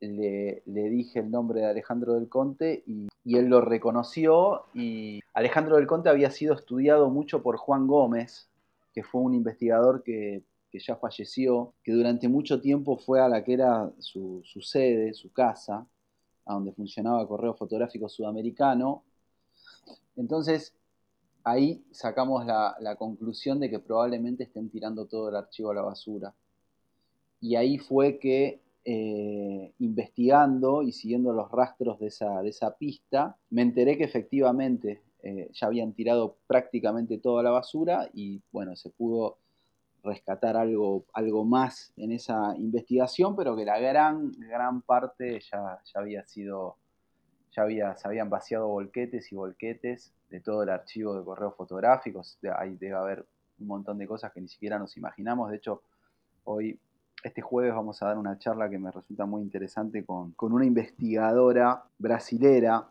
le, 0.00 0.62
dije 0.66 1.20
el 1.20 1.30
nombre 1.30 1.60
de 1.60 1.66
Alejandro 1.66 2.14
del 2.14 2.28
Conte 2.28 2.82
y, 2.86 3.08
él 3.24 3.46
lo 3.46 3.60
reconoció 3.60 4.64
y 4.74 5.20
Alejandro 5.34 5.76
del 5.76 5.86
Conte 5.86 6.08
había 6.08 6.30
sido 6.30 6.54
estudiado 6.54 7.10
mucho 7.10 7.42
por 7.42 7.58
Juan 7.58 7.86
Gómez, 7.86 8.48
que 8.92 9.04
fue 9.04 9.20
un 9.20 9.34
investigador 9.34 10.02
que 10.02 10.42
ya 10.72 10.96
falleció, 10.96 11.74
que 11.82 11.92
durante 11.92 12.28
mucho 12.28 12.60
tiempo 12.60 12.96
fue 12.96 13.20
a 13.20 13.28
la 13.28 13.44
que 13.44 13.54
era 13.54 13.90
su, 13.98 14.42
sede, 14.62 15.14
su 15.14 15.32
casa, 15.32 15.86
a 16.46 16.54
donde 16.54 16.72
funcionaba 16.72 17.26
Correo 17.26 17.54
Fotográfico 17.54 18.08
Sudamericano. 18.08 19.02
Entonces, 20.16 20.72
ahí 21.44 21.84
sacamos 21.90 22.44
la, 22.46 22.96
conclusión 22.98 23.60
de 23.60 23.70
que 23.70 23.78
probablemente 23.78 24.44
estén 24.44 24.70
tirando 24.70 25.06
todo 25.06 25.28
el 25.28 25.36
archivo 25.36 25.70
a 25.70 25.74
la 25.74 25.82
basura. 25.82 26.34
Y 27.40 27.56
ahí 27.56 27.78
fue 27.78 28.18
que, 28.18 28.60
eh, 28.92 29.72
investigando 29.78 30.82
y 30.82 30.90
siguiendo 30.90 31.32
los 31.32 31.48
rastros 31.52 32.00
de 32.00 32.08
esa, 32.08 32.42
de 32.42 32.48
esa 32.48 32.76
pista, 32.76 33.36
me 33.50 33.62
enteré 33.62 33.96
que 33.96 34.02
efectivamente 34.02 35.00
eh, 35.22 35.48
ya 35.52 35.68
habían 35.68 35.92
tirado 35.92 36.38
prácticamente 36.48 37.18
toda 37.18 37.44
la 37.44 37.50
basura 37.50 38.10
y 38.12 38.42
bueno, 38.50 38.74
se 38.74 38.90
pudo 38.90 39.38
rescatar 40.02 40.56
algo, 40.56 41.04
algo 41.12 41.44
más 41.44 41.92
en 41.96 42.10
esa 42.10 42.56
investigación, 42.56 43.36
pero 43.36 43.54
que 43.54 43.64
la 43.64 43.78
gran, 43.78 44.32
gran 44.32 44.82
parte 44.82 45.38
ya, 45.38 45.80
ya 45.84 46.00
había 46.00 46.24
sido, 46.24 46.74
ya 47.52 47.62
había, 47.62 47.94
se 47.94 48.08
habían 48.08 48.28
vaciado 48.28 48.66
volquetes 48.66 49.30
y 49.30 49.36
volquetes 49.36 50.12
de 50.30 50.40
todo 50.40 50.64
el 50.64 50.70
archivo 50.70 51.14
de 51.14 51.24
correos 51.24 51.54
fotográficos. 51.54 52.40
Ahí 52.58 52.74
debe 52.74 52.96
haber 52.96 53.24
un 53.60 53.68
montón 53.68 53.98
de 53.98 54.08
cosas 54.08 54.32
que 54.32 54.40
ni 54.40 54.48
siquiera 54.48 54.80
nos 54.80 54.96
imaginamos. 54.96 55.48
De 55.48 55.58
hecho, 55.58 55.82
hoy, 56.42 56.76
este 57.22 57.42
jueves, 57.42 57.74
vamos 57.74 58.02
a 58.02 58.06
dar 58.06 58.18
una 58.18 58.38
charla 58.38 58.68
que 58.70 58.78
me 58.78 58.90
resulta 58.90 59.26
muy 59.26 59.42
interesante 59.42 60.04
con, 60.04 60.32
con 60.32 60.52
una 60.52 60.64
investigadora 60.64 61.84
brasilera 61.98 62.88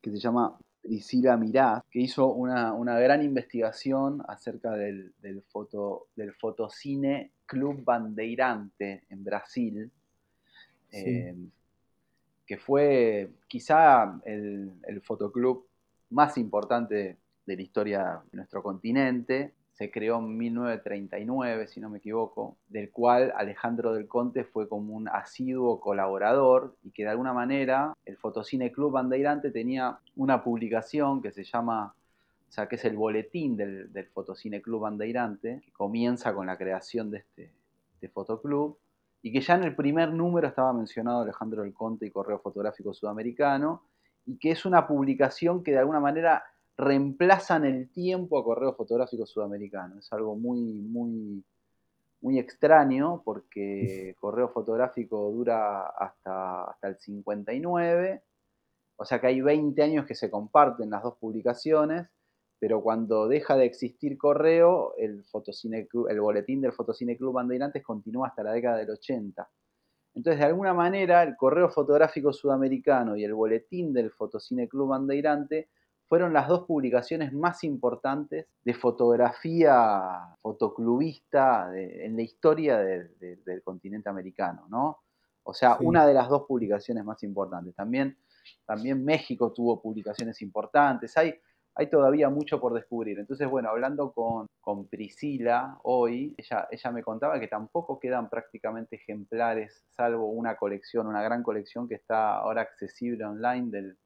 que 0.00 0.10
se 0.10 0.18
llama 0.18 0.58
Priscila 0.82 1.36
Mirás, 1.36 1.82
que 1.90 2.00
hizo 2.00 2.26
una, 2.32 2.98
gran 2.98 3.22
investigación 3.22 4.22
acerca 4.26 4.72
del, 4.72 5.12
foto, 5.48 6.08
del 6.16 6.32
fotocine 6.32 7.32
Club 7.46 7.84
Bandeirante 7.84 9.04
en 9.08 9.24
Brasil, 9.24 9.90
eh, 10.92 11.34
que 12.46 12.56
fue 12.56 13.30
quizá 13.46 14.20
el, 14.24 14.72
el 14.84 15.00
fotoclub 15.02 15.66
más 16.10 16.36
importante 16.38 17.18
de 17.46 17.56
la 17.56 17.62
historia 17.62 18.22
de 18.30 18.36
nuestro 18.36 18.62
continente, 18.62 19.54
se 19.80 19.90
creó 19.90 20.18
en 20.18 20.36
1939, 20.36 21.66
si 21.66 21.80
no 21.80 21.88
me 21.88 21.96
equivoco, 21.96 22.58
del 22.68 22.90
cual 22.90 23.32
Alejandro 23.34 23.94
del 23.94 24.06
Conte 24.06 24.44
fue 24.44 24.68
como 24.68 24.94
un 24.94 25.08
asiduo 25.08 25.80
colaborador 25.80 26.76
y 26.82 26.90
que 26.90 27.04
de 27.04 27.08
alguna 27.08 27.32
manera 27.32 27.94
el 28.04 28.18
Fotocine 28.18 28.72
Club 28.72 28.92
Bandeirante 28.92 29.50
tenía 29.50 29.98
una 30.16 30.44
publicación 30.44 31.22
que 31.22 31.32
se 31.32 31.44
llama, 31.44 31.94
o 32.46 32.52
sea, 32.52 32.68
que 32.68 32.74
es 32.74 32.84
el 32.84 32.94
boletín 32.94 33.56
del, 33.56 33.90
del 33.90 34.04
Fotocine 34.08 34.60
Club 34.60 34.82
Bandeirante, 34.82 35.62
que 35.64 35.72
comienza 35.72 36.34
con 36.34 36.44
la 36.44 36.58
creación 36.58 37.10
de 37.10 37.20
este, 37.20 37.50
este 37.94 38.10
fotoclub 38.10 38.76
y 39.22 39.32
que 39.32 39.40
ya 39.40 39.54
en 39.54 39.64
el 39.64 39.74
primer 39.74 40.12
número 40.12 40.46
estaba 40.46 40.74
mencionado 40.74 41.22
Alejandro 41.22 41.62
del 41.62 41.72
Conte 41.72 42.04
y 42.04 42.10
Correo 42.10 42.38
Fotográfico 42.38 42.92
Sudamericano, 42.92 43.82
y 44.26 44.36
que 44.36 44.50
es 44.50 44.66
una 44.66 44.86
publicación 44.86 45.64
que 45.64 45.72
de 45.72 45.78
alguna 45.78 46.00
manera 46.00 46.44
reemplazan 46.80 47.64
el 47.64 47.90
tiempo 47.90 48.38
a 48.38 48.44
correo 48.44 48.74
fotográfico 48.74 49.26
sudamericano. 49.26 49.98
Es 49.98 50.12
algo 50.12 50.36
muy, 50.36 50.60
muy, 50.60 51.44
muy 52.20 52.38
extraño 52.38 53.22
porque 53.24 54.14
correo 54.18 54.48
fotográfico 54.48 55.30
dura 55.30 55.86
hasta, 55.86 56.64
hasta 56.64 56.88
el 56.88 56.96
59, 56.96 58.22
o 58.96 59.04
sea 59.04 59.20
que 59.20 59.28
hay 59.28 59.40
20 59.40 59.82
años 59.82 60.06
que 60.06 60.14
se 60.14 60.30
comparten 60.30 60.90
las 60.90 61.02
dos 61.02 61.16
publicaciones, 61.18 62.08
pero 62.58 62.82
cuando 62.82 63.26
deja 63.28 63.56
de 63.56 63.64
existir 63.64 64.18
correo, 64.18 64.94
el, 64.98 65.24
fotocine, 65.24 65.88
el 66.08 66.20
boletín 66.20 66.60
del 66.60 66.72
Fotocine 66.72 67.16
Club 67.16 67.34
Bandeirantes 67.34 67.82
continúa 67.82 68.28
hasta 68.28 68.42
la 68.42 68.52
década 68.52 68.76
del 68.76 68.90
80. 68.90 69.48
Entonces, 70.14 70.40
de 70.40 70.46
alguna 70.46 70.74
manera, 70.74 71.22
el 71.22 71.36
correo 71.36 71.70
fotográfico 71.70 72.32
sudamericano 72.32 73.16
y 73.16 73.24
el 73.24 73.32
boletín 73.32 73.94
del 73.94 74.10
Fotocine 74.10 74.68
Club 74.68 74.88
Bandeirante 74.88 75.68
fueron 76.10 76.32
las 76.32 76.48
dos 76.48 76.66
publicaciones 76.66 77.32
más 77.32 77.62
importantes 77.62 78.48
de 78.64 78.74
fotografía 78.74 80.36
fotoclubista 80.42 81.70
en 81.72 82.16
la 82.16 82.22
historia 82.22 82.78
del 82.78 83.62
continente 83.62 84.08
americano, 84.08 84.66
¿no? 84.68 84.98
O 85.44 85.54
sea, 85.54 85.76
una 85.78 86.04
de 86.04 86.12
las 86.12 86.28
dos 86.28 86.46
publicaciones 86.48 87.04
más 87.04 87.22
importantes. 87.22 87.76
También, 87.76 88.18
también 88.66 89.04
México 89.04 89.52
tuvo 89.52 89.80
publicaciones 89.80 90.42
importantes. 90.42 91.16
Hay, 91.16 91.32
hay 91.76 91.88
todavía 91.88 92.28
mucho 92.28 92.60
por 92.60 92.74
descubrir. 92.74 93.20
Entonces, 93.20 93.48
bueno, 93.48 93.68
hablando 93.68 94.10
con, 94.10 94.48
con 94.60 94.88
Priscila 94.88 95.78
hoy, 95.84 96.34
ella, 96.36 96.66
ella 96.72 96.90
me 96.90 97.04
contaba 97.04 97.38
que 97.38 97.46
tampoco 97.46 98.00
quedan 98.00 98.28
prácticamente 98.28 98.96
ejemplares, 98.96 99.84
salvo 99.90 100.26
una 100.26 100.56
colección, 100.56 101.06
una 101.06 101.22
gran 101.22 101.44
colección 101.44 101.86
que 101.86 101.94
está 101.94 102.34
ahora 102.34 102.62
accesible 102.62 103.24
online 103.24 103.70
del, 103.70 103.96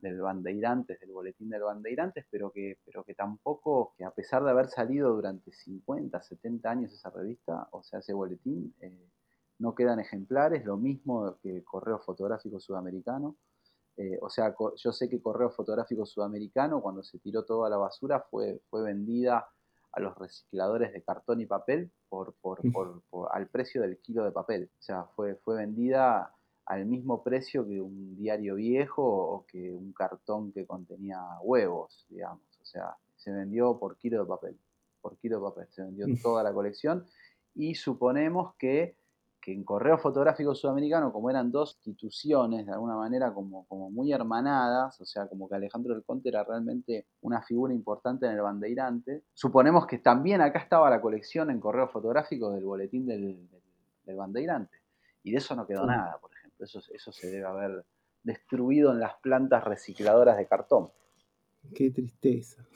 del 0.00 0.20
Bandeirantes, 0.20 0.98
del 1.00 1.12
boletín 1.12 1.50
del 1.50 1.62
Bandeirantes, 1.62 2.26
pero 2.30 2.50
que, 2.50 2.78
pero 2.84 3.04
que 3.04 3.14
tampoco, 3.14 3.94
que 3.96 4.04
a 4.04 4.10
pesar 4.10 4.42
de 4.44 4.50
haber 4.50 4.68
salido 4.68 5.14
durante 5.14 5.52
50, 5.52 6.22
70 6.22 6.70
años 6.70 6.92
esa 6.92 7.10
revista, 7.10 7.68
o 7.72 7.82
sea, 7.82 7.98
ese 8.00 8.12
boletín, 8.12 8.74
eh, 8.80 9.10
no 9.58 9.74
quedan 9.74 10.00
ejemplares, 10.00 10.64
lo 10.64 10.76
mismo 10.76 11.36
que 11.42 11.62
Correo 11.64 11.98
Fotográfico 11.98 12.58
Sudamericano. 12.58 13.36
Eh, 13.96 14.18
o 14.22 14.30
sea, 14.30 14.54
yo 14.76 14.92
sé 14.92 15.08
que 15.08 15.20
Correo 15.20 15.50
Fotográfico 15.50 16.06
Sudamericano, 16.06 16.80
cuando 16.80 17.02
se 17.02 17.18
tiró 17.18 17.44
toda 17.44 17.68
la 17.68 17.76
basura, 17.76 18.20
fue, 18.30 18.62
fue 18.70 18.82
vendida 18.82 19.46
a 19.92 20.00
los 20.00 20.16
recicladores 20.16 20.92
de 20.92 21.02
cartón 21.02 21.40
y 21.40 21.46
papel 21.46 21.90
por, 22.08 22.34
por, 22.40 22.60
por, 22.72 23.28
al 23.32 23.48
precio 23.48 23.82
del 23.82 23.98
kilo 23.98 24.24
de 24.24 24.32
papel. 24.32 24.70
O 24.78 24.82
sea, 24.82 25.04
fue, 25.14 25.34
fue 25.36 25.56
vendida 25.56 26.32
al 26.70 26.86
mismo 26.86 27.20
precio 27.24 27.66
que 27.66 27.80
un 27.80 28.16
diario 28.16 28.54
viejo 28.54 29.02
o 29.02 29.44
que 29.44 29.72
un 29.72 29.92
cartón 29.92 30.52
que 30.52 30.66
contenía 30.66 31.18
huevos, 31.42 32.06
digamos. 32.08 32.44
O 32.62 32.64
sea, 32.64 32.94
se 33.16 33.32
vendió 33.32 33.76
por 33.76 33.96
kilo 33.96 34.20
de 34.20 34.28
papel, 34.28 34.56
por 35.00 35.16
kilo 35.16 35.38
de 35.38 35.50
papel, 35.50 35.66
se 35.70 35.82
vendió 35.82 36.06
toda 36.22 36.44
la 36.44 36.52
colección 36.52 37.04
y 37.56 37.74
suponemos 37.74 38.54
que, 38.54 38.94
que 39.40 39.52
en 39.52 39.64
Correo 39.64 39.98
Fotográfico 39.98 40.54
Sudamericano, 40.54 41.12
como 41.12 41.28
eran 41.28 41.50
dos 41.50 41.74
instituciones 41.74 42.66
de 42.66 42.72
alguna 42.72 42.94
manera 42.94 43.34
como, 43.34 43.66
como 43.66 43.90
muy 43.90 44.12
hermanadas, 44.12 45.00
o 45.00 45.04
sea, 45.04 45.26
como 45.26 45.48
que 45.48 45.56
Alejandro 45.56 45.92
del 45.92 46.04
Conte 46.04 46.28
era 46.28 46.44
realmente 46.44 47.08
una 47.22 47.42
figura 47.42 47.74
importante 47.74 48.26
en 48.26 48.32
el 48.34 48.42
bandeirante, 48.42 49.24
suponemos 49.34 49.88
que 49.88 49.98
también 49.98 50.40
acá 50.40 50.60
estaba 50.60 50.88
la 50.88 51.00
colección 51.00 51.50
en 51.50 51.58
Correo 51.58 51.88
Fotográfico 51.88 52.52
del 52.52 52.62
boletín 52.62 53.06
del, 53.06 53.48
del, 54.04 54.16
bandeirante. 54.16 54.78
Y 55.24 55.32
de 55.32 55.38
eso 55.38 55.56
no 55.56 55.66
quedó 55.66 55.84
nada, 55.84 56.16
por 56.18 56.30
ejemplo. 56.30 56.39
Eso, 56.60 56.80
eso 56.92 57.12
se 57.12 57.30
debe 57.30 57.46
haber 57.46 57.84
destruido 58.22 58.92
en 58.92 59.00
las 59.00 59.14
plantas 59.22 59.64
recicladoras 59.64 60.36
de 60.36 60.46
cartón. 60.46 60.90
Qué 61.74 61.90
tristeza. 61.90 62.66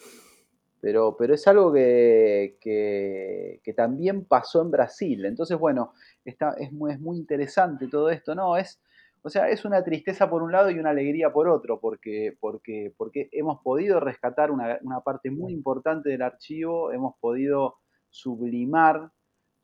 Pero, 0.81 1.17
pero 1.17 1.35
es 1.35 1.47
algo 1.49 1.73
que, 1.73 2.59
que, 2.61 3.75
también 3.75 4.27
pasó 4.27 4.61
en 4.61 4.71
Brasil. 4.71 5.25
Entonces, 5.25 5.59
bueno, 5.59 5.95
está, 6.25 6.55
es, 6.59 6.73
muy, 6.73 6.93
es 6.93 7.01
muy 7.01 7.17
interesante 7.17 7.89
todo 7.89 8.11
esto, 8.11 8.35
¿no? 8.35 8.59
Es, 8.59 8.81
o 9.23 9.31
sea, 9.31 9.49
es 9.49 9.65
una 9.65 9.83
tristeza 9.83 10.29
por 10.29 10.43
un 10.43 10.53
lado 10.53 10.71
y 10.71 10.79
una 10.79 10.91
alegría 10.91 11.33
por 11.33 11.49
otro, 11.49 11.81
porque, 11.81 12.37
porque, 12.39 12.93
porque 12.99 13.31
hemos 13.33 13.63
podido 13.63 13.99
rescatar 13.99 14.51
una, 14.51 14.79
una 14.83 15.01
parte 15.01 15.31
muy 15.31 15.55
importante 15.55 16.11
del 16.11 16.21
archivo, 16.21 16.93
hemos 16.93 17.15
podido 17.19 17.77
sublimar 18.11 19.11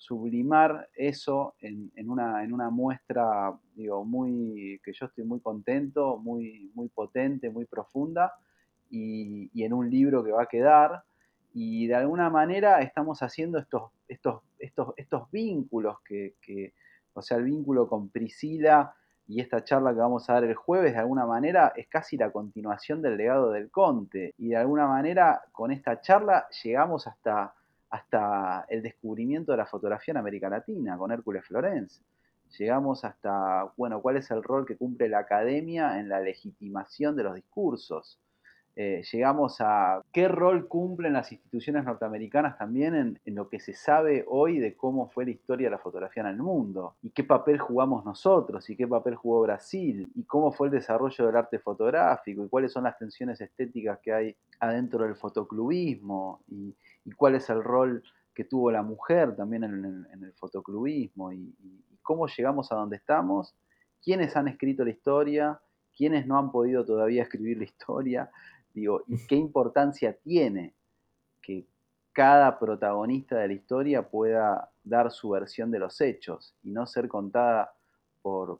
sublimar 0.01 0.89
eso 0.95 1.55
en, 1.61 1.93
una, 2.09 2.43
en 2.43 2.55
una 2.55 2.71
muestra, 2.71 3.55
digo, 3.75 4.03
muy, 4.03 4.81
que 4.83 4.95
yo 4.95 5.05
estoy 5.05 5.25
muy 5.25 5.41
contento, 5.41 6.17
muy, 6.17 6.71
muy 6.75 6.89
potente, 6.89 7.51
muy 7.51 7.67
profunda, 7.67 8.33
y, 8.89 9.51
en 9.63 9.75
un 9.75 9.91
libro 9.91 10.25
que 10.25 10.33
va 10.33 10.45
a 10.45 10.47
quedar. 10.47 11.05
Y 11.53 11.87
de 11.87 11.97
alguna 11.97 12.31
manera 12.31 12.81
estamos 12.81 13.23
haciendo 13.23 13.59
estos, 13.59 13.93
estos, 14.09 14.41
estos, 14.59 14.95
estos 14.97 15.31
vínculos 15.31 15.99
que, 16.03 16.35
que, 16.41 16.73
o 17.13 17.21
sea, 17.21 17.37
el 17.37 17.45
vínculo 17.45 17.87
con 17.87 18.09
Priscila 18.09 18.95
y 19.29 19.43
esta 19.43 19.63
charla 19.65 19.93
que 19.93 20.01
vamos 20.01 20.31
a 20.31 20.33
dar 20.33 20.45
el 20.45 20.55
jueves, 20.55 20.95
de 20.95 21.01
alguna 21.01 21.27
manera, 21.27 21.75
es 21.77 21.89
casi 21.89 22.17
la 22.17 22.33
continuación 22.33 23.03
del 23.03 23.19
legado 23.19 23.51
del 23.51 23.71
Conte. 23.71 24.35
Y 24.39 24.49
de 24.49 24.57
alguna 24.57 24.87
manera, 24.87 25.43
con 25.53 25.71
esta 25.71 26.01
charla 26.01 26.49
llegamos 26.65 27.07
hasta 27.07 27.55
hasta 27.90 28.64
el 28.68 28.83
descubrimiento 28.83 29.53
de 29.53 29.59
la 29.59 29.66
fotografía 29.66 30.12
en 30.12 30.18
América 30.18 30.48
Latina 30.48 30.96
con 30.96 31.11
Hércules 31.12 31.44
Florence. 31.44 32.00
Llegamos 32.59 33.05
hasta, 33.05 33.72
bueno, 33.76 34.00
cuál 34.00 34.16
es 34.16 34.31
el 34.31 34.42
rol 34.42 34.66
que 34.66 34.76
cumple 34.76 35.09
la 35.09 35.20
academia 35.20 36.00
en 36.00 36.09
la 36.09 36.20
legitimación 36.20 37.14
de 37.16 37.24
los 37.24 37.35
discursos. 37.35 38.18
Eh, 38.76 39.03
llegamos 39.12 39.61
a 39.61 40.03
qué 40.12 40.29
rol 40.29 40.68
cumplen 40.68 41.12
las 41.12 41.33
instituciones 41.33 41.85
norteamericanas 41.85 42.57
también 42.57 42.94
en, 42.94 43.20
en, 43.24 43.35
lo 43.35 43.48
que 43.48 43.59
se 43.59 43.74
sabe 43.74 44.24
hoy 44.29 44.59
de 44.59 44.76
cómo 44.76 45.09
fue 45.11 45.24
la 45.24 45.33
historia 45.33 45.66
de 45.66 45.72
la 45.72 45.79
fotografía 45.79 46.22
en 46.22 46.29
el 46.29 46.37
mundo, 46.37 46.94
y 47.03 47.11
qué 47.11 47.24
papel 47.24 47.59
jugamos 47.59 48.05
nosotros, 48.05 48.70
y 48.70 48.76
qué 48.76 48.87
papel 48.87 49.16
jugó 49.16 49.42
Brasil, 49.42 50.11
y 50.14 50.22
cómo 50.22 50.53
fue 50.53 50.68
el 50.68 50.72
desarrollo 50.72 51.26
del 51.26 51.37
arte 51.37 51.59
fotográfico, 51.59 52.44
y 52.44 52.48
cuáles 52.48 52.72
son 52.72 52.85
las 52.85 52.96
tensiones 52.96 53.40
estéticas 53.40 53.98
que 53.98 54.12
hay 54.12 54.37
adentro 54.61 55.05
del 55.05 55.16
fotoclubismo, 55.16 56.40
y, 56.48 56.74
y 57.05 57.13
cuál 57.13 57.35
es 57.35 57.49
el 57.51 57.63
rol 57.63 58.03
que 58.35 58.45
tuvo 58.45 58.71
la 58.71 58.83
mujer 58.83 59.37
también 59.37 59.65
en, 59.65 60.07
el 60.23 60.33
fotoclubismo 60.35 61.33
y, 61.33 61.55
cómo 62.03 62.27
llegamos 62.27 62.73
a 62.73 62.77
donde 62.77 62.97
estamos, 62.97 63.55
quiénes 64.03 64.35
han 64.35 64.49
escrito 64.49 64.85
la 64.85 64.91
historia, 64.91 65.61
quiénes 65.97 66.27
no 66.27 66.39
han 66.39 66.51
podido 66.51 66.85
todavía 66.85 67.23
escribir 67.23 67.59
la 67.59 67.65
historia, 67.65 68.31
digo, 68.75 69.05
y 69.07 69.25
qué 69.27 69.37
importancia 69.37 70.17
tiene 70.25 70.75
que 71.41 71.67
cada 72.13 72.59
protagonista 72.59 73.37
de 73.37 73.49
la 73.49 73.53
historia 73.55 74.09
pueda 74.09 74.73
dar 74.83 75.13
su 75.13 75.31
versión 75.31 75.71
de 75.71 75.79
los 75.79 76.01
hechos 76.01 76.57
y 76.65 76.71
no 76.71 76.87
ser 76.87 77.07
contada 77.07 77.75
por, 78.23 78.59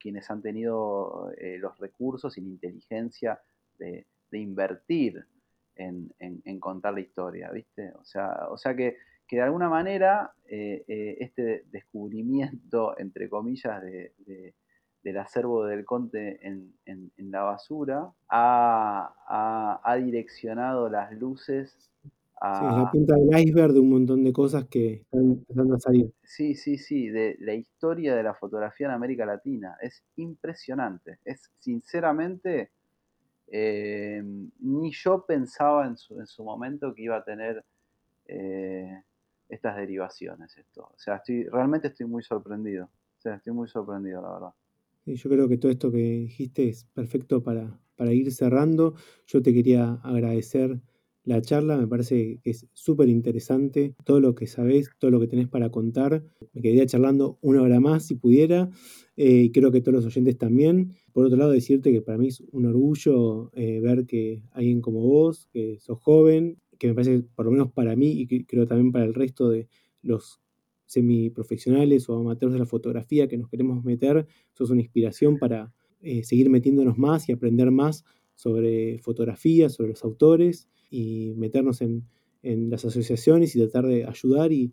quienes 0.00 0.30
han 0.30 0.42
tenido 0.42 1.30
eh, 1.36 1.58
los 1.58 1.78
recursos 1.78 2.36
y 2.38 2.40
la 2.40 2.48
inteligencia 2.48 3.40
de 3.78 4.06
invertir 4.32 5.26
en, 5.76 6.60
contar 6.60 6.94
la 6.94 7.00
historia, 7.00 7.50
¿viste? 7.50 7.92
O 8.00 8.04
sea, 8.04 8.48
o 8.50 8.56
sea 8.56 8.74
que, 8.74 8.96
de 9.30 9.40
alguna 9.40 9.68
manera 9.68 10.32
eh, 10.48 10.84
eh, 10.88 11.16
este 11.20 11.64
descubrimiento, 11.70 12.98
entre 12.98 13.28
comillas, 13.28 13.80
del 15.02 15.16
acervo 15.18 15.64
del 15.66 15.84
Conte 15.84 16.40
en, 16.46 16.72
la 17.30 17.42
basura 17.42 18.12
ha, 18.28 19.96
direccionado 20.04 20.88
las 20.88 21.12
luces 21.12 21.90
a... 22.40 22.58
Sí, 22.58 22.64
la 22.64 22.90
punta 22.90 23.14
del 23.14 23.46
iceberg 23.46 23.72
de 23.72 23.80
un 23.80 23.90
montón 23.90 24.24
de 24.24 24.32
cosas 24.32 24.64
que 24.64 24.94
están 24.94 25.20
empezando 25.20 25.74
a 25.76 25.78
salir. 25.78 26.12
Sí, 26.24 26.54
sí, 26.54 26.76
sí, 26.78 27.08
de 27.08 27.36
la 27.38 27.54
historia 27.54 28.16
de 28.16 28.22
la 28.22 28.34
fotografía 28.34 28.88
en 28.88 28.94
América 28.94 29.26
Latina. 29.26 29.76
Es 29.80 30.02
impresionante. 30.16 31.18
Es 31.24 31.52
sinceramente 31.60 32.72
eh, 33.50 34.22
ni 34.60 34.92
yo 34.92 35.24
pensaba 35.26 35.86
en 35.86 35.96
su, 35.96 36.18
en 36.18 36.26
su, 36.26 36.44
momento 36.44 36.94
que 36.94 37.02
iba 37.02 37.16
a 37.16 37.24
tener 37.24 37.64
eh, 38.26 39.02
estas 39.48 39.76
derivaciones 39.76 40.56
esto. 40.56 40.82
O 40.82 40.98
sea, 40.98 41.20
realmente 41.50 41.88
estoy 41.88 42.06
muy 42.06 42.22
sorprendido. 42.22 42.84
O 42.84 43.20
sea, 43.20 43.34
estoy 43.34 43.52
muy 43.52 43.68
sorprendido, 43.68 44.22
la 44.22 44.32
verdad. 44.32 44.54
yo 45.04 45.30
creo 45.30 45.48
que 45.48 45.58
todo 45.58 45.72
esto 45.72 45.90
que 45.90 45.98
dijiste 45.98 46.68
es 46.68 46.84
perfecto 46.84 47.42
para 47.42 48.12
ir 48.12 48.32
cerrando. 48.32 48.94
Yo 49.26 49.42
te 49.42 49.52
quería 49.52 49.94
agradecer 50.04 50.80
la 51.30 51.40
charla, 51.40 51.76
me 51.76 51.86
parece 51.86 52.40
que 52.42 52.50
es 52.50 52.66
súper 52.72 53.08
interesante, 53.08 53.94
todo 54.04 54.20
lo 54.20 54.34
que 54.34 54.46
sabés, 54.46 54.90
todo 54.98 55.10
lo 55.10 55.20
que 55.20 55.28
tenés 55.28 55.48
para 55.48 55.70
contar. 55.70 56.24
Me 56.52 56.60
quedaría 56.60 56.86
charlando 56.86 57.38
una 57.40 57.62
hora 57.62 57.78
más 57.80 58.06
si 58.06 58.16
pudiera, 58.16 58.68
eh, 59.16 59.44
y 59.44 59.52
creo 59.52 59.70
que 59.70 59.80
todos 59.80 59.94
los 59.94 60.06
oyentes 60.06 60.36
también. 60.38 60.94
Por 61.12 61.24
otro 61.24 61.38
lado, 61.38 61.52
decirte 61.52 61.92
que 61.92 62.02
para 62.02 62.18
mí 62.18 62.28
es 62.28 62.42
un 62.52 62.66
orgullo 62.66 63.50
eh, 63.54 63.80
ver 63.80 64.06
que 64.06 64.42
alguien 64.52 64.80
como 64.80 65.00
vos, 65.00 65.48
que 65.52 65.78
sos 65.78 65.98
joven, 66.00 66.58
que 66.78 66.88
me 66.88 66.94
parece, 66.94 67.22
por 67.34 67.46
lo 67.46 67.52
menos 67.52 67.70
para 67.72 67.94
mí 67.94 68.10
y 68.10 68.44
creo 68.44 68.66
también 68.66 68.90
para 68.90 69.04
el 69.04 69.14
resto 69.14 69.48
de 69.48 69.68
los 70.02 70.40
semiprofesionales 70.86 72.08
o 72.08 72.16
amateurs 72.16 72.52
de 72.52 72.58
la 72.58 72.66
fotografía 72.66 73.28
que 73.28 73.38
nos 73.38 73.48
queremos 73.48 73.84
meter, 73.84 74.26
sos 74.52 74.70
una 74.70 74.80
inspiración 74.80 75.38
para 75.38 75.72
eh, 76.00 76.24
seguir 76.24 76.50
metiéndonos 76.50 76.98
más 76.98 77.28
y 77.28 77.32
aprender 77.32 77.70
más 77.70 78.04
sobre 78.40 78.98
fotografía, 79.00 79.68
sobre 79.68 79.90
los 79.90 80.02
autores 80.02 80.66
y 80.90 81.34
meternos 81.36 81.82
en, 81.82 82.06
las 82.42 82.86
asociaciones 82.86 83.54
y 83.54 83.58
tratar 83.58 83.86
de 83.86 84.06
ayudar 84.06 84.50
y, 84.50 84.72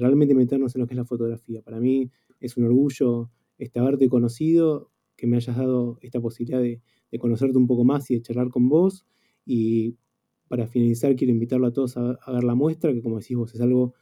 realmente 0.00 0.34
meternos 0.34 0.74
en 0.74 0.80
lo 0.80 0.88
que 0.88 0.94
es 0.94 0.98
la 0.98 1.04
fotografía. 1.04 1.62
Para 1.62 1.78
mí 1.78 2.10
es 2.40 2.56
un 2.56 2.64
orgullo 2.64 3.30
este, 3.58 3.78
haberte 3.78 4.08
conocido, 4.08 4.90
que 5.16 5.28
me 5.28 5.36
hayas 5.36 5.56
dado 5.56 5.98
esta 6.02 6.20
posibilidad 6.20 6.60
de, 6.60 6.80
conocerte 7.20 7.56
un 7.56 7.68
poco 7.68 7.84
más 7.84 8.10
y 8.10 8.14
de 8.14 8.22
charlar 8.22 8.48
con 8.50 8.68
vos. 8.68 9.06
Y 9.44 9.94
para 10.48 10.66
finalizar, 10.66 11.14
quiero 11.14 11.32
invitarlo 11.32 11.68
a 11.68 11.72
todos 11.72 11.96
a, 11.96 12.18
ver 12.32 12.42
la 12.42 12.56
muestra, 12.56 12.92
que 12.92 13.02
como 13.02 13.20
decís 13.20 13.36
vos, 13.36 13.54
es 13.54 13.60
algo 13.60 13.94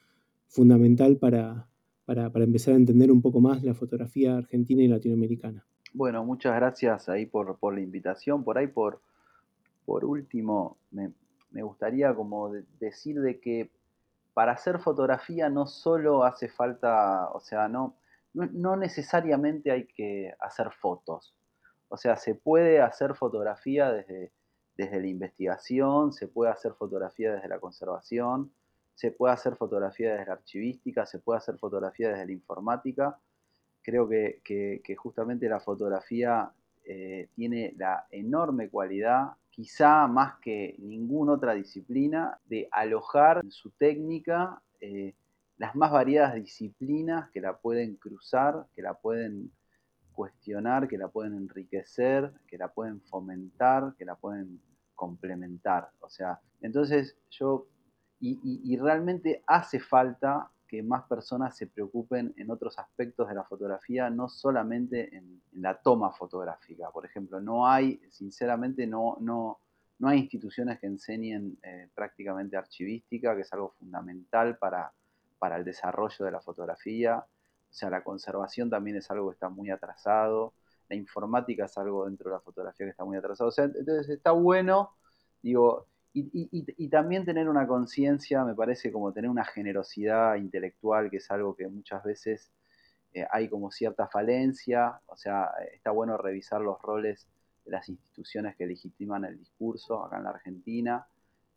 fundamental 0.48 1.18
para, 1.18 1.68
para, 2.06 2.30
empezar 2.42 2.72
a 2.72 2.78
entender 2.78 3.12
un 3.12 3.20
poco 3.20 3.40
más 3.40 3.62
la 3.62 3.74
fotografía 3.74 4.38
argentina 4.38 4.82
y 4.82 4.88
latinoamericana. 4.88 5.66
Bueno, 5.94 6.24
muchas 6.24 6.56
gracias 6.56 7.08
ahí 7.08 7.24
por, 7.24 7.56
por 7.56 7.72
la 7.72 7.80
invitación. 7.80 8.42
Por 8.42 8.58
ahí, 8.58 8.66
por, 8.66 9.00
por 9.86 10.04
último, 10.04 10.76
me, 10.90 11.12
me 11.52 11.62
gustaría 11.62 12.12
como 12.14 12.52
decir 12.80 13.20
de 13.20 13.40
que 13.40 13.70
para 14.34 14.52
hacer 14.52 14.80
fotografía 14.80 15.48
no 15.48 15.66
solo 15.66 16.24
hace 16.24 16.48
falta, 16.48 17.30
o 17.30 17.38
sea, 17.38 17.68
no, 17.68 17.94
no, 18.32 18.76
necesariamente 18.76 19.70
hay 19.70 19.86
que 19.86 20.34
hacer 20.40 20.72
fotos. 20.72 21.32
O 21.88 21.96
sea, 21.96 22.16
se 22.16 22.34
puede 22.34 22.82
hacer 22.82 23.14
fotografía 23.14 23.92
desde, 23.92 24.32
desde 24.76 25.00
la 25.00 25.06
investigación, 25.06 26.12
se 26.12 26.26
puede 26.26 26.50
hacer 26.50 26.72
fotografía 26.72 27.32
desde 27.34 27.46
la 27.46 27.60
conservación, 27.60 28.52
se 28.96 29.12
puede 29.12 29.34
hacer 29.34 29.54
fotografía 29.54 30.10
desde 30.10 30.26
la 30.26 30.32
archivística, 30.32 31.06
se 31.06 31.20
puede 31.20 31.38
hacer 31.38 31.56
fotografía 31.56 32.08
desde 32.08 32.26
la 32.26 32.32
informática. 32.32 33.20
Creo 33.84 34.08
que, 34.08 34.40
que 34.42 34.96
justamente 34.96 35.48
la 35.48 35.60
fotografía 35.60 36.50
eh, 36.86 37.28
tiene 37.34 37.74
la 37.78 38.06
enorme 38.10 38.68
cualidad, 38.68 39.32
quizá 39.48 40.06
más 40.06 40.34
que 40.40 40.76
ninguna 40.78 41.32
otra 41.32 41.54
disciplina, 41.54 42.38
de 42.44 42.68
alojar 42.70 43.40
en 43.42 43.50
su 43.50 43.70
técnica 43.70 44.60
eh, 44.82 45.14
las 45.56 45.74
más 45.74 45.90
variadas 45.90 46.34
disciplinas 46.34 47.30
que 47.30 47.40
la 47.40 47.56
pueden 47.56 47.96
cruzar, 47.96 48.66
que 48.74 48.82
la 48.82 48.92
pueden 48.92 49.50
cuestionar, 50.12 50.86
que 50.86 50.98
la 50.98 51.08
pueden 51.08 51.34
enriquecer, 51.34 52.32
que 52.46 52.58
la 52.58 52.68
pueden 52.68 53.00
fomentar, 53.00 53.94
que 53.96 54.04
la 54.04 54.16
pueden 54.16 54.60
complementar. 54.94 55.88
O 56.00 56.10
sea, 56.10 56.38
entonces 56.60 57.16
yo, 57.30 57.66
y, 58.20 58.76
realmente 58.76 59.42
hace 59.46 59.80
falta 59.80 60.50
que 60.66 60.82
más 60.82 61.04
personas 61.04 61.56
se 61.56 61.66
preocupen 61.66 62.34
en 62.36 62.50
otros 62.50 62.78
aspectos 62.78 63.28
de 63.28 63.34
la 63.34 63.44
fotografía, 63.44 64.10
no 64.10 64.28
solamente 64.28 65.16
en, 65.16 65.42
la 65.52 65.80
toma 65.80 66.12
fotográfica. 66.12 66.90
Por 66.90 67.06
ejemplo, 67.06 67.40
no 67.40 67.66
hay, 67.66 68.00
sinceramente, 68.10 68.86
no, 68.86 69.16
no, 69.20 69.60
no 69.98 70.08
hay 70.08 70.20
instituciones 70.20 70.80
que 70.80 70.86
enseñen 70.86 71.58
eh, 71.62 71.88
prácticamente 71.94 72.56
archivística, 72.56 73.34
que 73.34 73.42
es 73.42 73.52
algo 73.52 73.70
fundamental 73.78 74.58
para, 74.58 74.92
para 75.38 75.56
el 75.56 75.64
desarrollo 75.64 76.24
de 76.24 76.30
la 76.30 76.40
fotografía. 76.40 77.18
O 77.18 77.72
sea, 77.72 77.90
la 77.90 78.02
conservación 78.02 78.70
también 78.70 78.96
es 78.96 79.10
algo 79.10 79.28
que 79.28 79.34
está 79.34 79.48
muy 79.48 79.70
atrasado. 79.70 80.54
La 80.88 80.96
informática 80.96 81.66
es 81.66 81.78
algo 81.78 82.06
dentro 82.06 82.30
de 82.30 82.36
la 82.36 82.40
fotografía 82.40 82.86
que 82.86 82.90
está 82.90 83.04
muy 83.04 83.16
atrasado. 83.16 83.48
O 83.48 83.52
sea, 83.52 83.64
entonces 83.64 84.08
está 84.08 84.32
bueno, 84.32 84.90
digo, 85.42 85.86
y, 86.16 86.88
también 86.88 87.24
tener 87.24 87.48
una 87.48 87.66
conciencia, 87.66 88.44
me 88.44 88.54
parece 88.54 88.92
como 88.92 89.12
tener 89.12 89.28
una 89.28 89.44
generosidad 89.44 90.36
intelectual, 90.36 91.10
que 91.10 91.16
es 91.16 91.30
algo 91.30 91.56
que 91.56 91.66
muchas 91.66 92.04
veces 92.04 92.52
eh, 93.12 93.26
hay 93.32 93.48
como 93.48 93.72
cierta 93.72 94.06
falencia. 94.06 95.00
O 95.06 95.16
sea, 95.16 95.50
está 95.72 95.90
bueno 95.90 96.16
revisar 96.16 96.60
los 96.60 96.80
roles 96.80 97.26
de 97.64 97.72
las 97.72 97.88
instituciones 97.88 98.54
que 98.54 98.66
legitiman 98.66 99.24
el 99.24 99.38
discurso 99.38 100.04
acá 100.04 100.18
en 100.18 100.24
la 100.24 100.30
Argentina. 100.30 101.06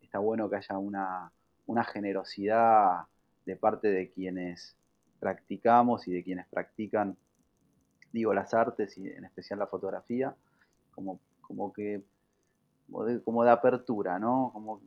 Está 0.00 0.18
bueno 0.18 0.50
que 0.50 0.56
haya 0.56 0.76
una, 0.76 1.30
una 1.66 1.84
generosidad 1.84 3.02
de 3.46 3.54
parte 3.54 3.88
de 3.88 4.10
quienes 4.10 4.76
practicamos 5.20 6.08
y 6.08 6.12
de 6.12 6.24
quienes 6.24 6.48
practican, 6.48 7.16
digo, 8.12 8.34
las 8.34 8.54
artes 8.54 8.98
y 8.98 9.08
en 9.08 9.24
especial 9.24 9.60
la 9.60 9.68
fotografía, 9.68 10.34
como, 10.90 11.20
como 11.42 11.72
que, 11.72 12.02
como 13.24 13.44
de, 13.44 13.50
apertura, 13.50 14.18
¿no? 14.18 14.50
Como 14.52 14.82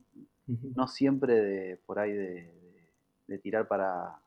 no 0.48 0.88
siempre 0.88 1.34
de, 1.36 1.78
por 1.86 2.00
ahí 2.00 2.14
de, 2.14 3.40
tirar 3.42 3.68
para, 3.68 4.20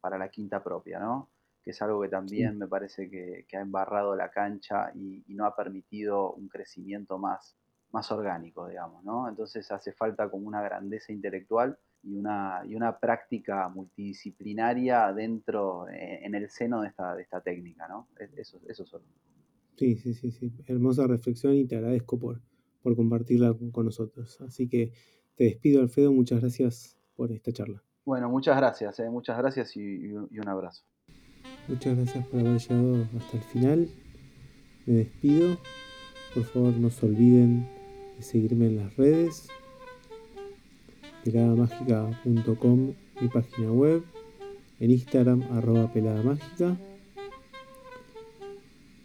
para, 0.00 0.18
la 0.18 0.28
quinta 0.28 0.62
propia, 0.62 0.98
¿no? 0.98 1.30
Que 1.62 1.70
es 1.70 1.80
algo 1.80 2.02
que 2.02 2.08
también 2.08 2.58
me 2.58 2.68
parece 2.68 3.08
que, 3.08 3.46
ha 3.56 3.60
embarrado 3.60 4.14
la 4.14 4.30
cancha 4.30 4.90
y, 4.94 5.24
y, 5.26 5.34
no 5.34 5.46
ha 5.46 5.56
permitido 5.56 6.34
un 6.34 6.48
crecimiento 6.48 7.18
más, 7.18 7.56
más 7.90 8.10
orgánico, 8.12 8.68
digamos, 8.68 9.02
¿no? 9.04 9.28
Entonces 9.28 9.70
hace 9.70 9.92
falta 9.92 10.28
como 10.28 10.46
una 10.46 10.60
grandeza 10.60 11.12
intelectual 11.12 11.78
y 12.02 12.16
una, 12.16 12.62
y 12.66 12.74
una 12.74 12.98
práctica 12.98 13.68
multidisciplinaria 13.68 15.12
dentro, 15.12 15.88
eh, 15.88 16.20
en 16.22 16.34
el 16.34 16.50
seno 16.50 16.82
de 16.82 16.88
esta, 16.88 17.14
de 17.14 17.22
esta 17.22 17.40
técnica, 17.40 17.88
¿no? 17.88 18.08
Eso, 18.36 18.60
eso 18.68 18.84
solo. 18.84 19.04
Sí, 19.76 19.96
sí, 19.96 20.14
sí, 20.14 20.30
sí. 20.30 20.52
Hermosa 20.66 21.06
reflexión 21.06 21.54
y 21.54 21.66
te 21.66 21.76
agradezco 21.76 22.18
por, 22.18 22.40
por 22.84 22.94
compartirla 22.94 23.56
con 23.72 23.86
nosotros. 23.86 24.38
Así 24.42 24.68
que 24.68 24.92
te 25.36 25.44
despido, 25.44 25.80
Alfredo. 25.80 26.12
Muchas 26.12 26.40
gracias 26.40 26.96
por 27.16 27.32
esta 27.32 27.50
charla. 27.50 27.82
Bueno, 28.04 28.28
muchas 28.28 28.56
gracias, 28.58 29.00
eh, 29.00 29.08
muchas 29.08 29.38
gracias 29.38 29.74
y, 29.76 30.12
un 30.12 30.48
abrazo. 30.48 30.84
Muchas 31.66 31.96
gracias 31.96 32.26
por 32.26 32.40
haber 32.40 32.60
llegado 32.60 33.08
hasta 33.16 33.36
el 33.38 33.42
final. 33.44 33.88
Me 34.84 34.94
despido. 34.96 35.56
Por 36.34 36.44
favor, 36.44 36.74
no 36.74 36.90
se 36.90 37.06
olviden 37.06 37.66
de 38.16 38.22
seguirme 38.22 38.66
en 38.66 38.76
las 38.76 38.96
redes 38.96 39.48
peladamagica.com, 41.24 42.92
mi 43.18 43.28
página 43.28 43.72
web, 43.72 44.04
en 44.78 44.90
Instagram 44.90 45.42
arroba 45.52 45.90
peladamágica 45.90 46.76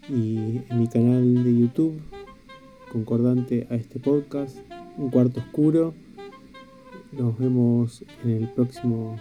y 0.09 0.65
en 0.69 0.79
mi 0.79 0.87
canal 0.89 1.45
de 1.45 1.57
YouTube 1.57 2.18
concordante 2.91 3.67
a 3.69 3.75
este 3.75 3.99
podcast, 3.99 4.57
Un 4.97 5.09
Cuarto 5.09 5.39
Oscuro. 5.39 5.93
Nos 7.11 7.37
vemos 7.37 8.03
en 8.23 8.31
el 8.31 8.49
próximo 8.49 9.15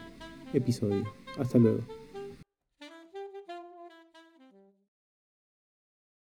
episodio. 0.53 1.05
Hasta 1.39 1.59
luego. 1.59 1.98